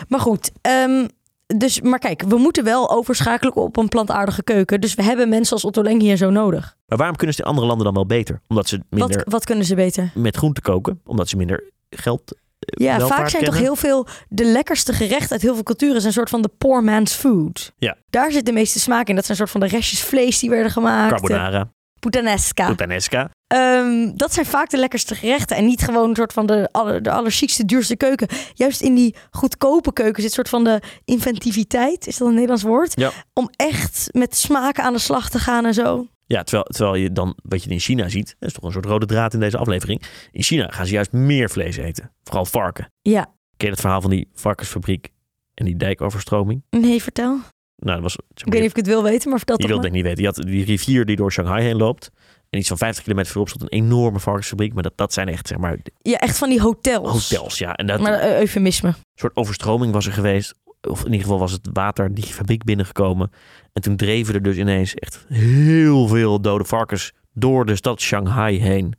Maar 0.07 0.19
goed, 0.19 0.51
ehm, 0.61 1.05
dus, 1.47 1.81
maar 1.81 1.99
kijk, 1.99 2.21
we 2.27 2.37
moeten 2.37 2.63
wel 2.63 2.91
overschakelen 2.91 3.55
op 3.55 3.77
een 3.77 3.87
plantaardige 3.87 4.43
keuken. 4.43 4.81
Dus 4.81 4.93
we 4.93 5.03
hebben 5.03 5.29
mensen 5.29 5.53
als 5.53 5.65
Otto 5.65 5.83
Lengi 5.83 6.11
en 6.11 6.17
zo 6.17 6.29
nodig. 6.29 6.75
Maar 6.85 6.97
waarom 6.97 7.15
kunnen 7.15 7.35
ze 7.35 7.41
in 7.41 7.47
andere 7.47 7.67
landen 7.67 7.85
dan 7.85 7.93
wel 7.93 8.05
beter? 8.05 8.41
Omdat 8.47 8.67
ze 8.67 8.79
minder 8.89 9.17
Wat, 9.17 9.31
wat 9.33 9.45
kunnen 9.45 9.65
ze 9.65 9.75
beter? 9.75 10.11
met 10.15 10.35
groente 10.37 10.61
koken? 10.61 11.01
Omdat 11.05 11.29
ze 11.29 11.37
minder 11.37 11.63
geld 11.89 12.31
eh, 12.59 12.85
Ja, 12.85 12.99
vaak 12.99 13.17
zijn 13.17 13.43
kennen? 13.43 13.49
toch 13.51 13.59
heel 13.59 13.75
veel 13.75 14.07
de 14.29 14.45
lekkerste 14.45 14.93
gerechten 14.93 15.31
uit 15.31 15.41
heel 15.41 15.53
veel 15.53 15.63
culturen 15.63 15.95
zijn 15.95 16.07
een 16.07 16.13
soort 16.13 16.29
van 16.29 16.41
de 16.41 16.49
poor 16.57 16.83
man's 16.83 17.13
food. 17.13 17.73
Ja. 17.77 17.97
Daar 18.09 18.31
zit 18.31 18.45
de 18.45 18.51
meeste 18.51 18.79
smaak 18.79 19.07
in. 19.07 19.15
Dat 19.15 19.25
zijn 19.25 19.39
een 19.39 19.47
soort 19.47 19.59
van 19.61 19.69
de 19.69 19.75
restjes 19.75 20.01
vlees 20.03 20.39
die 20.39 20.49
werden 20.49 20.71
gemaakt. 20.71 21.11
Carbonara, 21.11 21.71
Puttanesca. 22.11 22.67
puttanesca. 22.67 23.29
Ehm, 23.47 24.11
dat 24.15 24.33
zijn 24.33 24.45
vaak 24.45 24.69
de 24.69 24.77
lekkerste 24.77 25.15
gerechten. 25.15 25.57
En 25.57 25.65
niet 25.65 25.81
gewoon 25.81 26.09
een 26.09 26.15
soort 26.15 26.33
van 26.33 26.45
de, 26.45 26.69
aller, 26.71 27.01
de 27.01 27.11
allerchiekste, 27.11 27.65
duurste 27.65 27.95
keuken. 27.95 28.27
Juist 28.53 28.81
in 28.81 28.95
die 28.95 29.15
goedkope 29.31 29.93
keuken 29.93 30.21
zit 30.21 30.25
een 30.25 30.35
soort 30.35 30.49
van 30.49 30.63
de 30.63 30.81
inventiviteit. 31.05 32.07
Is 32.07 32.17
dat 32.17 32.27
een 32.27 32.33
Nederlands 32.33 32.63
woord? 32.63 32.99
Ja. 32.99 33.11
Om 33.33 33.49
echt 33.55 34.09
met 34.11 34.35
smaken 34.35 34.83
aan 34.83 34.93
de 34.93 34.99
slag 34.99 35.29
te 35.29 35.39
gaan 35.39 35.65
en 35.65 35.73
zo. 35.73 36.07
Ja, 36.25 36.43
terwijl, 36.43 36.63
terwijl 36.63 36.95
je 36.95 37.11
dan, 37.11 37.37
wat 37.43 37.63
je 37.63 37.69
in 37.69 37.79
China 37.79 38.09
ziet, 38.09 38.35
dat 38.39 38.49
is 38.49 38.55
toch 38.55 38.63
een 38.63 38.71
soort 38.71 38.85
rode 38.85 39.05
draad 39.05 39.33
in 39.33 39.39
deze 39.39 39.57
aflevering. 39.57 40.01
In 40.31 40.43
China 40.43 40.67
gaan 40.67 40.85
ze 40.85 40.93
juist 40.93 41.11
meer 41.11 41.49
vlees 41.49 41.77
eten. 41.77 42.11
Vooral 42.23 42.45
varken. 42.45 42.91
Ja. 43.01 43.23
Ken 43.57 43.67
je 43.67 43.69
het 43.69 43.79
verhaal 43.79 44.01
van 44.01 44.09
die 44.09 44.29
varkensfabriek 44.33 45.09
en 45.53 45.65
die 45.65 45.75
dijkoverstroming? 45.75 46.63
Nee, 46.69 47.01
vertel. 47.01 47.39
Nou, 47.75 48.01
dat 48.01 48.01
was... 48.01 48.11
zeg 48.33 48.47
Ik 48.47 48.51
weet 48.53 48.61
niet 48.61 48.71
of 48.71 48.77
ik 48.77 48.85
het 48.85 48.93
wil 48.93 49.03
weten, 49.03 49.29
maar 49.29 49.37
vertel 49.37 49.55
je 49.55 49.61
toch 49.61 49.71
wilt 49.71 49.81
maar. 49.81 49.91
denk 49.91 50.05
ik 50.05 50.09
niet 50.13 50.17
weten. 50.17 50.21
Je 50.21 50.41
had 50.43 50.55
die 50.55 50.65
rivier 50.65 51.05
die 51.05 51.15
door 51.15 51.31
Shanghai 51.31 51.63
heen 51.63 51.77
loopt. 51.77 52.09
En 52.49 52.59
iets 52.59 52.67
van 52.67 52.77
50 52.77 53.03
kilometer 53.03 53.31
verderop 53.31 53.55
stond 53.55 53.71
een 53.71 53.79
enorme 53.79 54.19
varkensfabriek. 54.19 54.73
Maar 54.73 54.83
dat, 54.83 54.93
dat 54.95 55.13
zijn 55.13 55.27
echt, 55.27 55.47
zeg 55.47 55.57
maar, 55.57 55.77
Ja, 56.01 56.17
echt 56.17 56.37
van 56.37 56.49
die 56.49 56.61
hotels. 56.61 57.29
hotels. 57.29 57.57
Ja, 57.57 57.73
en 57.75 57.87
dat, 57.87 57.99
Maar 57.99 58.37
eufemisme. 58.39 58.87
Een 58.89 58.95
soort 59.15 59.35
overstroming 59.35 59.93
was 59.93 60.05
er 60.05 60.13
geweest. 60.13 60.53
Of 60.89 60.99
in 60.99 61.05
ieder 61.05 61.21
geval 61.21 61.39
was 61.39 61.51
het 61.51 61.69
water 61.73 62.13
die 62.13 62.23
fabriek 62.23 62.63
binnengekomen. 62.63 63.31
En 63.73 63.81
toen 63.81 63.95
dreven 63.95 64.33
er 64.33 64.41
dus 64.41 64.57
ineens 64.57 64.93
echt 64.93 65.25
heel 65.27 66.07
veel 66.07 66.41
dode 66.41 66.63
varkens 66.63 67.11
door 67.33 67.65
de 67.65 67.75
stad 67.75 68.01
Shanghai 68.01 68.59
heen. 68.59 68.95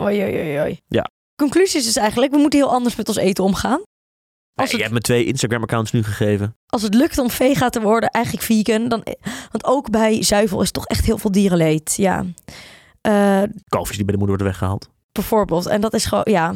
Oei, 0.00 0.22
oei, 0.22 0.60
oei. 0.60 0.80
Ja. 0.88 1.10
Conclusie 1.36 1.78
is 1.78 1.84
dus 1.84 1.96
eigenlijk, 1.96 2.32
we 2.32 2.38
moeten 2.38 2.58
heel 2.58 2.70
anders 2.72 2.96
met 2.96 3.08
ons 3.08 3.16
eten 3.16 3.44
omgaan. 3.44 3.82
Als 4.54 4.70
je 4.70 4.76
hebt 4.82 4.92
me 4.92 5.00
twee 5.00 5.24
Instagram-accounts 5.24 5.92
nu 5.92 6.02
gegeven. 6.02 6.56
als 6.66 6.82
het 6.82 6.94
lukt 6.94 7.18
om 7.18 7.30
vega 7.30 7.68
te 7.68 7.80
worden, 7.80 8.10
eigenlijk 8.10 8.44
vegan. 8.44 8.88
Dan, 8.88 9.02
want 9.50 9.64
ook 9.64 9.90
bij 9.90 10.22
zuivel 10.22 10.62
is 10.62 10.70
toch 10.70 10.86
echt 10.86 11.04
heel 11.04 11.18
veel 11.18 11.32
dierenleed. 11.32 11.94
Ja. 11.96 12.24
Eh, 13.00 13.42
Kalfjes 13.68 13.96
die 13.96 14.04
bij 14.04 14.14
de 14.14 14.20
moeder 14.20 14.36
worden 14.36 14.46
weggehaald. 14.46 14.90
bijvoorbeeld. 15.12 15.66
En 15.66 15.80
dat 15.80 15.94
is 15.94 16.04
gewoon, 16.04 16.24
ja. 16.28 16.54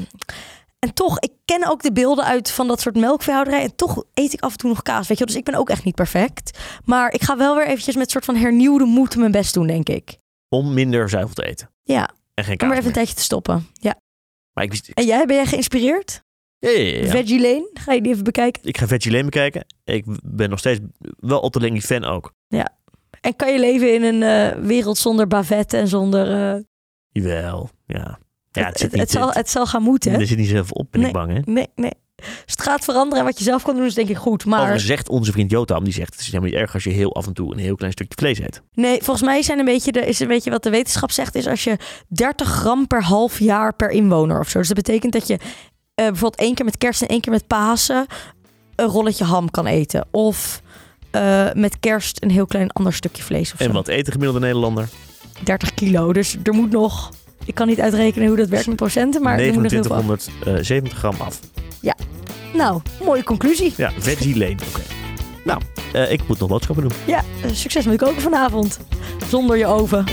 En 0.79 0.95
toch, 0.95 1.19
ik 1.21 1.33
ken 1.45 1.69
ook 1.71 1.83
de 1.83 1.93
beelden 1.93 2.25
uit 2.25 2.51
van 2.51 2.69
dat 2.69 2.81
soort 2.81 2.97
melkveehouderij. 2.97 3.63
En 3.63 3.77
toch 3.77 4.05
eet 4.15 4.33
ik 4.33 4.41
af 4.41 4.53
en 4.53 4.59
toe 4.59 4.69
nog 4.71 4.83
kaas, 4.83 5.09
weet 5.09 5.19
je 5.19 5.25
wel. 5.25 5.27
Dus 5.27 5.37
ik 5.37 5.45
ben 5.45 5.55
ook 5.55 5.71
echt 5.71 5.85
niet 5.85 5.95
perfect. 5.95 6.59
Maar 6.85 7.13
ik 7.13 7.23
ga 7.23 7.37
wel 7.37 7.57
weer 7.57 7.67
eventjes 7.67 7.97
met 7.97 8.11
soort 8.11 8.25
van 8.25 8.37
hernieuwde 8.37 8.85
moed 8.85 9.17
mijn 9.17 9.31
best 9.33 9.55
doen, 9.55 9.67
denk 9.67 9.89
ik. 9.89 10.17
Om 10.49 10.75
minder 10.75 11.09
zuivel 11.09 11.35
te 11.35 11.45
eten. 11.45 11.71
Ja, 11.83 12.11
En 12.35 12.45
geen 12.45 12.53
om 12.53 12.59
kaas 12.59 12.69
maar 12.69 12.77
even 12.77 12.89
een 12.89 12.95
tijdje 12.95 13.15
te 13.15 13.23
stoppen. 13.23 13.67
Ja. 13.73 13.95
Maar 14.53 14.65
ik, 14.65 14.71
wist- 14.71 14.89
ik, 14.89 14.99
En 14.99 15.05
jij, 15.07 15.27
ben 15.27 15.37
jij 15.37 15.47
geïnspireerd? 15.47 16.23
Ja, 16.59 16.71
ja, 16.71 16.79
ja, 16.79 17.03
ja. 17.05 17.11
Veggie 17.11 17.41
Lane, 17.41 17.71
ga 17.75 17.93
je 17.93 18.01
die 18.03 18.13
even 18.13 18.25
bekijken? 18.25 18.63
ik 18.65 18.79
ga 18.79 18.87
Veggie 18.87 19.11
Lane 19.13 19.25
bekijken. 19.25 19.65
Ik 19.85 20.05
ben 20.25 20.51
nog 20.51 20.59
steeds 20.59 20.81
wel 21.19 21.41
Otto 21.41 21.61
Lengi 21.61 21.81
fan 21.81 22.05
ook. 22.05 22.33
En 23.21 23.37
kan 23.37 23.53
je 23.53 23.59
leven 23.59 23.95
in 23.95 24.03
een 24.03 24.23
eh, 24.23 24.59
wereld 24.65 24.99
zonder 24.99 25.27
bavette 25.27 25.77
en 25.77 25.89
zonder... 25.89 26.55
eh, 26.55 26.63
Jawel, 27.13 27.71
ja. 27.87 28.19
Ja, 28.51 28.73
het, 28.91 29.11
zal, 29.11 29.33
het 29.33 29.51
zal 29.51 29.67
gaan 29.67 29.83
moeten, 29.83 30.13
hè? 30.13 30.19
er 30.19 30.27
zit 30.27 30.39
niet 30.39 30.49
zoveel 30.49 30.77
op, 30.77 30.87
ben 30.91 31.01
Nee. 31.01 31.09
ik 31.11 31.17
bang, 31.17 31.33
hè? 31.33 31.41
Nee, 31.53 31.67
nee. 31.75 31.93
Gaat 32.47 32.85
veranderen 32.85 33.19
en 33.19 33.25
wat 33.25 33.39
je 33.39 33.45
zelf 33.45 33.63
kan 33.63 33.77
doen, 33.77 33.85
is 33.85 33.95
denk 33.95 34.09
ik 34.09 34.17
goed. 34.17 34.45
Maar 34.45 34.59
Overigens 34.59 34.87
zegt 34.87 35.09
onze 35.09 35.33
vriend 35.33 35.51
Jotam, 35.51 35.85
die 35.85 35.93
zegt... 35.93 36.11
het 36.13 36.21
is 36.21 36.27
helemaal 36.27 36.49
niet 36.49 36.59
erg 36.59 36.75
als 36.75 36.85
je 36.85 36.91
heel 36.91 37.15
af 37.15 37.27
en 37.27 37.33
toe 37.33 37.53
een 37.53 37.59
heel 37.59 37.75
klein 37.75 37.93
stukje 37.93 38.15
vlees 38.19 38.39
eet. 38.39 38.63
nee, 38.73 39.03
volgens 39.03 39.27
mij 39.27 39.43
zijn 39.43 39.59
een 39.59 39.65
beetje 39.65 39.93
de, 39.93 40.07
is 40.07 40.21
een 40.21 40.29
beetje 40.29 40.51
wat 40.51 40.63
de 40.63 40.71
wetenschap 40.71 41.11
zegt, 41.11 41.35
is 41.35 41.47
als 41.47 41.65
je 41.65 41.77
30 42.09 42.49
gram 42.49 42.87
per 42.87 43.03
half 43.03 43.39
jaar 43.39 43.75
per 43.77 43.91
inwoner 43.91 44.39
of 44.41 44.49
zo. 44.49 44.59
Dus 44.59 44.69
dat 44.69 44.77
betekent 44.77 45.13
dat 45.13 45.27
je 45.27 45.39
bijvoorbeeld 46.05 46.41
één 46.41 46.55
keer 46.55 46.65
met 46.65 46.79
kerst 46.79 47.03
en 47.03 47.09
één 47.09 47.21
keer 47.21 47.33
met 47.33 47.47
Pasen 47.47 48.07
een 48.77 48.87
rolletje 48.87 49.25
ham 49.25 49.51
kan 49.51 49.67
eten. 49.67 50.07
Of 50.11 50.63
eh, 51.11 51.47
met 51.55 51.81
kerst 51.81 52.23
een 52.23 52.31
heel 52.31 52.47
klein 52.47 52.71
ander 52.71 52.93
stukje 52.93 53.23
vlees 53.23 53.53
of 53.53 53.61
En 53.61 53.67
zo. 53.67 53.73
wat 53.73 53.89
eet 53.89 54.05
de 54.07 54.11
gemiddelde 54.13 54.41
Nederlander? 54.41 54.89
30 55.45 55.75
kilo. 55.75 56.13
Dus 56.13 56.37
er 56.43 56.55
moet 56.55 56.71
nog. 56.71 57.11
Ik 57.45 57.55
kan 57.55 57.67
niet 57.67 57.81
uitrekenen 57.81 58.29
hoe 58.29 58.37
dat 58.37 58.49
werkt 58.49 58.67
met 58.67 58.77
procenten, 58.77 59.23
maar 59.23 59.39
er 59.39 59.53
moet 59.53 59.63
nog 59.63 59.73
heel 59.73 59.83
veel 59.83 59.95
af. 59.95 60.03
2970 60.05 60.99
gram 60.99 61.15
af. 61.19 61.41
Nou, 62.55 62.81
mooie 63.05 63.25
conclusie. 63.25 63.75
Ja, 63.77 63.93
veggie 63.99 64.37
lane. 64.39 64.57
Oké. 64.69 64.81
Nou, 65.45 65.61
eh, 65.93 66.13
ik 66.13 66.21
moet 66.29 66.39
nog 66.39 66.49
boodschappen 66.49 66.89
doen. 66.89 66.99
Ja, 67.07 67.23
eh, 67.43 67.51
succes 67.53 67.85
met 67.87 67.97
koken 67.99 68.23
vanavond. 68.23 68.81
Zonder 69.31 69.57
je 69.57 69.67
oven. 69.67 70.05